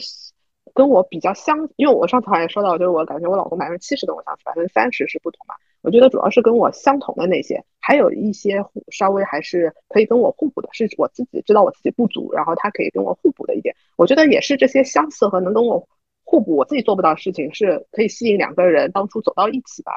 [0.77, 5.55] 跟我比较相，因为我上次好像也说到，就是我感觉我老公百分之七十跟我相似，百分之三十是不同嘛。
[5.81, 13.75] 我觉得主要是跟我相同的那些，还有一些稍微还是可以跟我互补的，是我自己知道我自己不足，然后他可以跟我互补的一点。
[13.95, 15.87] 我觉得也是这些相似和能跟我
[16.23, 19.93] 互补，我自己做不到的事情，是可以吸引两个人当初走到一起吧。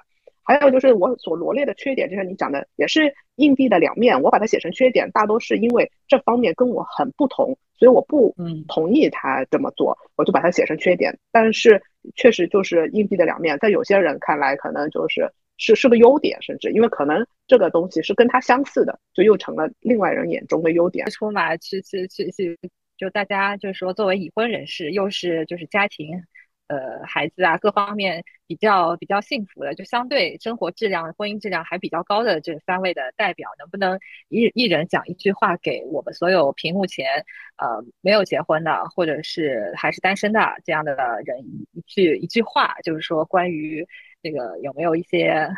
[0.50, 4.20] 还有就是我所罗列的缺点，就像你讲的，也是硬币的两面。
[4.20, 8.34] 我把它写成缺点，大多是因为这方面跟我很不同，所以我不
[8.66, 11.16] 同意他这么做，我就把它写成缺点。
[11.30, 11.80] 但是
[12.16, 21.08] 确实就是硬币的两面，在有些人看来，可能就是是是个优点，甚至因为可能这个东西是跟他相似的，就又成了另外人眼中的优点。
[21.10, 22.58] 出嘛，去去去去，
[22.98, 26.24] 就大家就是说，作为已婚人士，又是就是家庭。
[26.70, 33.98] 呃孩子啊各方面比较比较幸福的，就相对生活质量、婚姻质量还比较高的这三位的代表，能不能
[34.28, 40.94] 一一人讲一句话给我们所有屏幕前呃没有结婚的或者是还是单身的这样的
[41.24, 43.86] 人一句一句话，就是说关于
[44.22, 45.48] 这个有没有一些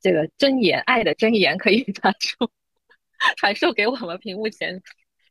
[0.00, 2.50] 这个真言、爱的真言可以传授
[3.36, 4.80] 传授给我们屏幕前。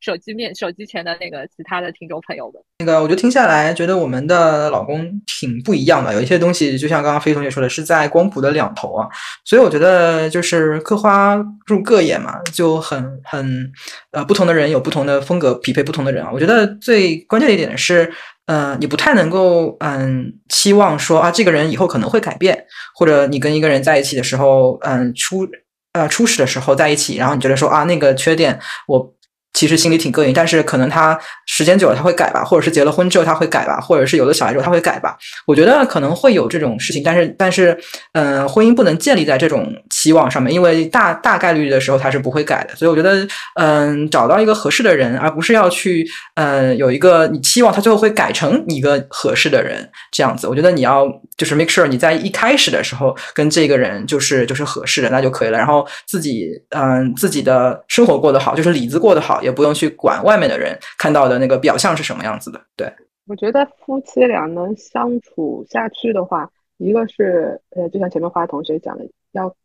[0.01, 5.07] 手机面、手机前的那个其他的听众朋友们，那个我就听下来，觉得我们的老公
[5.39, 6.11] 挺不一样的。
[6.13, 9.07] 有一些东西，就像刚刚飞同学说的，是在光谱的两头啊。
[9.45, 11.35] 所以我觉得就是各花
[11.67, 13.71] 入各眼嘛，就很很
[14.11, 16.31] 呃，不同的人有不同的风格，匹配不同的人啊。
[16.33, 18.11] 我觉得最关键的一点是，
[18.47, 25.47] 嗯，你不太能够嗯期望说啊，这个人以后可能会改变，或者你跟一个人在一起的时候，嗯，初
[25.93, 29.13] 呃初始的时候在一起，然后你觉得说啊，那个缺点我。
[29.53, 35.17] 其实心里挺膈应，但是可能他时间久了他会改吧，或者是结了婚之后他会改吧，或者是有了小孩之后他会改吧。
[35.45, 37.77] 我觉得可能会有这种事情，但是但是，
[38.13, 42.75] 嗯，婚姻不能建立在这种期望上面，因为大大概率的时候他是不会改的。
[42.75, 50.47] 所以我觉得，嗯，找到一个合适的人，而不是要去，呃，有一个你期望他最后会改成一个合适的人这样子。
[50.47, 51.05] 我觉得你要
[51.37, 59.40] 就是 make sure 你在一开始的时候跟这个人就是就是合适的那就可以了，然后自己嗯自己的生活过得好，就是里子过得好。
[59.41, 62.61] 也不用去管外面的人看到的那个表象是什么样子的。
[62.75, 62.91] 对，
[63.27, 69.55] 我觉得夫妻俩能相处下去的话，一个是呃，就像前面花同学讲的，要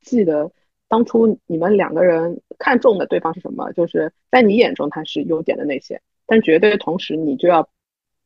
[0.00, 0.50] 记得
[0.88, 7.68] 当初你们两个人看中的对方是什么，就是在你眼中他是优点的那些，但绝对同时你就要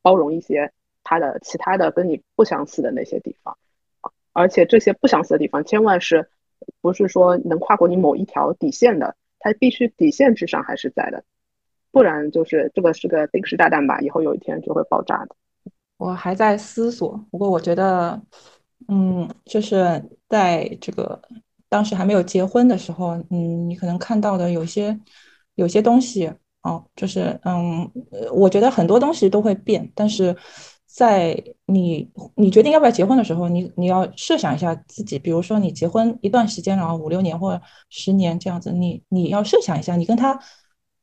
[0.01, 0.71] 包容一些
[1.03, 3.57] 他的其他的跟你不相似的那些地方，
[4.33, 6.29] 而且这些不相似的地方，千万是
[6.81, 9.15] 不是说能跨过你某一条底线的。
[9.47, 11.23] 它必须底线之上还是在的，
[11.91, 15.35] 不然就是这个是个定时炸弹吧，以后有一天就会爆炸的。
[15.97, 18.21] 我还在思索，不过我觉得，
[18.89, 21.21] 嗯，就是在这个
[21.69, 24.99] 当时还没有结婚的时候，嗯，你可能看到的有些
[25.55, 26.31] 有些东西，
[26.63, 27.89] 哦，就是嗯，
[28.33, 30.35] 我觉得很多东西都会变，但是。
[30.97, 40.39] 在你你决定要不要结婚的时候，你你要设想一下自己，比如说你结婚一段时间然后，五六年或者十年这样子，你你要设想一下，你跟他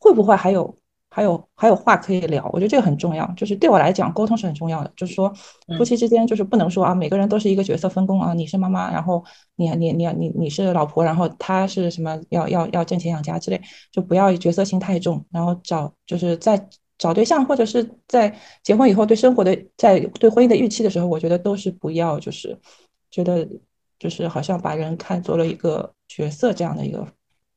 [0.00, 0.76] 会不会还有
[1.08, 2.50] 还有还有话可以聊？
[2.52, 4.92] 我觉得这个很重要，就是对我来讲，沟通是很重要的。
[4.96, 5.32] 就是说，
[5.78, 9.22] 夫妻之间就是不能说啊，每个人都是一个角色分工啊，你是妈妈，然后
[9.54, 13.60] 你你你你你是老婆，然后他是什么要要要挣钱养家之类，
[13.92, 16.68] 就不要角色心太重，然后找就是在。
[16.98, 22.58] 找对象，或者是在结婚以后对生活的、在对婚姻的预期的时候，我觉得都是不要，就是
[23.10, 23.48] 觉得
[23.98, 27.06] 就是好像把人看作了一个角色这样的一个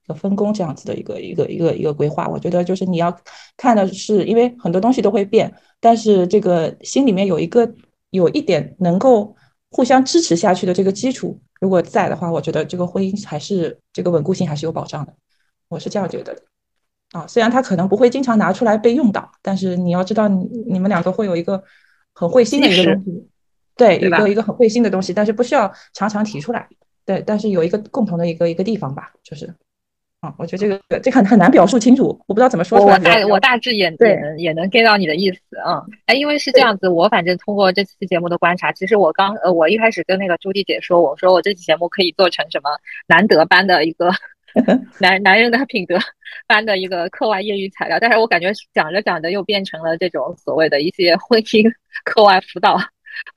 [0.05, 2.27] 一个分工这样子的一个一个一个一个规划。
[2.27, 3.15] 我觉得就是你要
[3.55, 7.71] 看的是，因为很多东西都会变，但是这个心里面有一个
[8.09, 9.35] 有一点能够
[9.69, 15.13] 互相支持下去的这个基础，如果在的话，我觉得这个婚姻还是这个稳固性还是有保障的。
[15.67, 16.41] 我是这样觉得的。
[17.13, 21.63] 啊，虽然他可能不会经常拿出来被用到，但是你要知道，你你们两个会有一个
[22.13, 23.27] 很会心的一个东西，
[23.77, 26.67] 对，一个一个很会心的东西，但是不需要常常提出来，
[27.05, 29.45] 对，但是有一个共同的一个一个地方吧，就是，
[30.19, 32.95] 啊，我觉得这个这很很难表述清楚，我不知道怎么说出来。
[32.95, 42.69] 我大我大致也也能也能 get 到你的意思嗯，哎，因为是这样子，我反正通过这期节目的观察，其实我刚呃，我一开始跟那个朱迪姐说，我说我这期节目可以做成什么
[43.07, 44.11] 难得班的一个。
[44.99, 45.97] 男男人的品德
[46.47, 51.69] 班的一个课外业余材料，但是我感觉讲着讲着又变成了这种所谓的一些婚姻
[52.03, 52.77] 课外辅导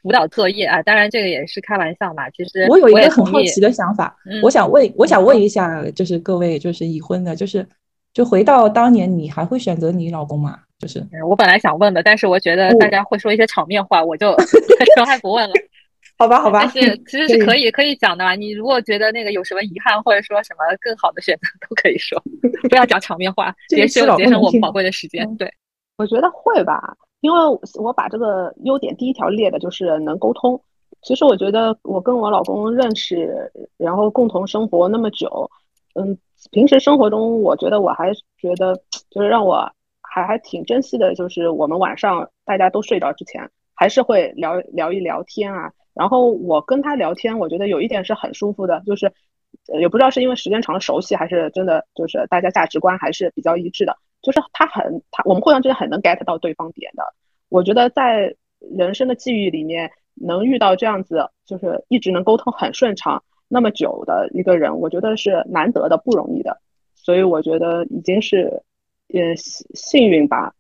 [0.03, 0.83] 辅导作业啊。
[0.83, 2.29] 当然这个也是开玩笑嘛。
[2.31, 7.67] 其实我有一个很好奇的想法，我想问，我想问一下，就是各位就是已婚的，就是
[8.13, 10.59] 就回到当年，你还会选择你老公吗？
[10.79, 14.35] 就是我本来想问的，但是我觉得大家会说一些场面话，我就
[14.97, 15.55] 都还 不问了。
[16.21, 18.35] 好吧，好吧，但是 其实是可以可以讲的啊。
[18.35, 22.23] 你如果觉得那个有什么遗憾，或者说什么更好的选择，都可以说，
[22.69, 25.27] 不要讲场面话，节省节省我们宝贵的时间。
[25.39, 25.51] 对，
[25.97, 27.39] 我觉得会吧，因为
[27.83, 30.63] 我把这个优点第一条列的就是能沟通。
[31.01, 35.51] 其实我觉得我跟我老公认识，然后共同生活那么久，
[35.95, 36.19] 嗯，
[36.51, 38.77] 平时生活中我觉得我还觉得
[39.09, 45.73] 就是让我还还挺珍惜的，就是我们晚上大家都睡着之前，还是会聊聊一聊天啊。
[46.01, 49.13] 然后我跟他聊天，我觉得有一点是很舒服的，就是
[49.79, 53.95] 也不知道是因为时间长了熟悉，还是真的就是大家价值观还是比较一致的。
[54.23, 57.05] 就是他很他我们互相之间很能 get 到对方点的。
[57.51, 66.63] 我觉得在人生的际遇里面能遇到这样子，就是一直能沟通很顺畅那么久的一个人，我觉得是难得的不容易的。
[66.95, 68.63] 所以我觉得已经是
[69.13, 70.55] 呃幸运吧。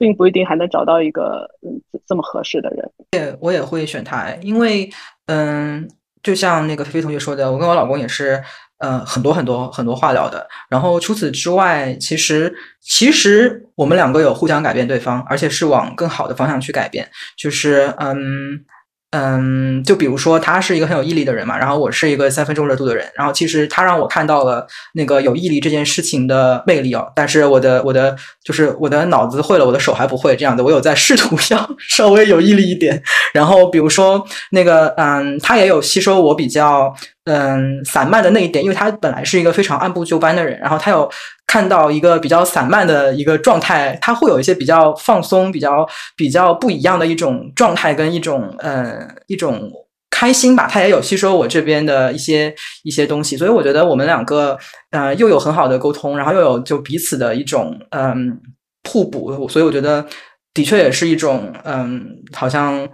[0.00, 1.78] 并不一定还能找到一个嗯
[2.08, 2.90] 这么合适的人。
[3.12, 4.90] 对我也会选他，因为
[5.26, 5.86] 嗯，
[6.22, 8.42] 就像那个菲菲同学说的，我跟我老公也是。
[8.80, 10.48] 呃，很多很多很多话聊的。
[10.70, 17.06] 然后除此之外，其实其实我们两个有互相改变对方，而且是往更好的方向去改变。
[17.36, 18.64] 就是嗯。
[19.12, 33.02] 嗯，就比如说他是一个很有毅力的人嘛，然后我是一个三分钟热度的人，然后其实他让我看到了那个有毅力这件事情的魅力哦，但是我的我的就是我的脑子会了，我的手还不会这样的，我有在试图 要稍微有毅力一点。
[33.34, 36.94] 然后比如说那个嗯，他也有吸收我比较
[37.24, 41.10] 嗯散漫的那一点，因为他本来是一个非常按部就班的人，然后他有。
[41.50, 45.84] 看到一个比较散漫的一个状态，他会有一些比较放松、比较
[46.16, 49.68] 比较不一样的一种状态跟一种呃一种
[50.10, 50.68] 开心吧。
[50.70, 54.56] 他也有吸收我这边的一些一些东西，所以我觉得我们两个
[54.92, 58.38] 呃又有很好的沟通，然后又有就彼此的一种嗯
[58.88, 60.06] 互补，所以我觉得
[60.54, 62.88] 的确也是一种嗯好像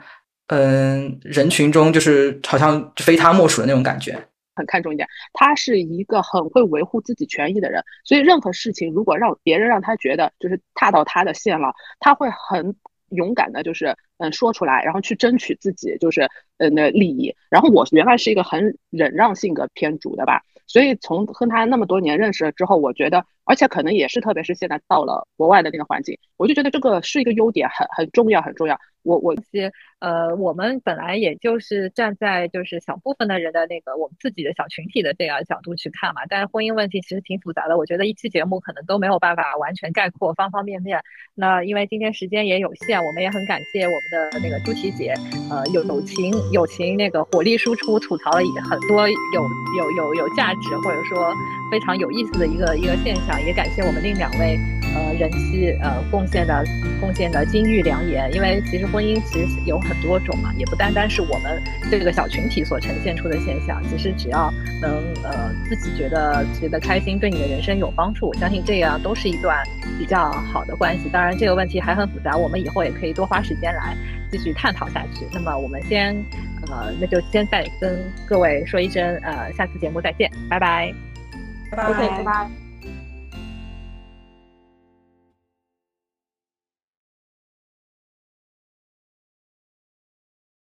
[0.49, 4.29] 嗯人群中就是好像非他莫属的那种感觉。
[4.57, 12.75] 很看重一点，他是一个很会维护自己权益的人，所以任何事情如果让别人让他觉得就是踏到他的线了，他会很
[13.11, 16.29] 勇敢的，就是嗯说出来，然后去争取自己就是
[16.59, 17.37] 嗯的利益。
[17.51, 28.77] 然后我原来是一个很忍让性格偏主的吧，所以从和他那么多年认识了之后，我觉得，而且可能也是特别是现在到了国外的那个环境，我就觉得这个是一个优点，很很重要，很重要。
[29.07, 41.01] 我我些呃，我们本来也就是站在就是小部分的人的那个我们自己的小群体的这样角度去看嘛，但是婚姻问题其实挺复杂的，我觉得一期节目可能都没有办法完全概括方方面面。
[41.35, 45.15] 那因为今天时间也有限，我们也很感谢我们的那个朱琪姐，
[45.51, 48.39] 呃，有友情友情那个火力输出，吐槽了
[48.69, 49.15] 很多有
[49.79, 51.33] 有有有价值或者说
[51.71, 54.59] 非常有意思的一个一个现象，也感谢我们另两位
[54.97, 56.65] 呃人妻呃贡献的
[56.99, 58.87] 贡献的金玉良言，因为其实。
[58.87, 63.83] 婚姻其实有很多种嘛，也不单单是我们这个小群体所呈现出的现象。
[63.91, 64.49] 其实只要
[64.81, 69.61] 能呃自己觉得觉得开心，对你的人生有帮助，我相信这样都是一段
[69.99, 71.09] 比较好的关系。
[71.11, 73.95] 当然这个问题还很复杂，我们以后也可以多花时间来
[74.31, 75.27] 继续探讨下去。
[75.33, 76.15] 那么我们先
[76.69, 80.95] 呃那就先再跟各位说一声呃下次节目再见，拜拜，
[81.73, 82.66] 拜拜，拜拜。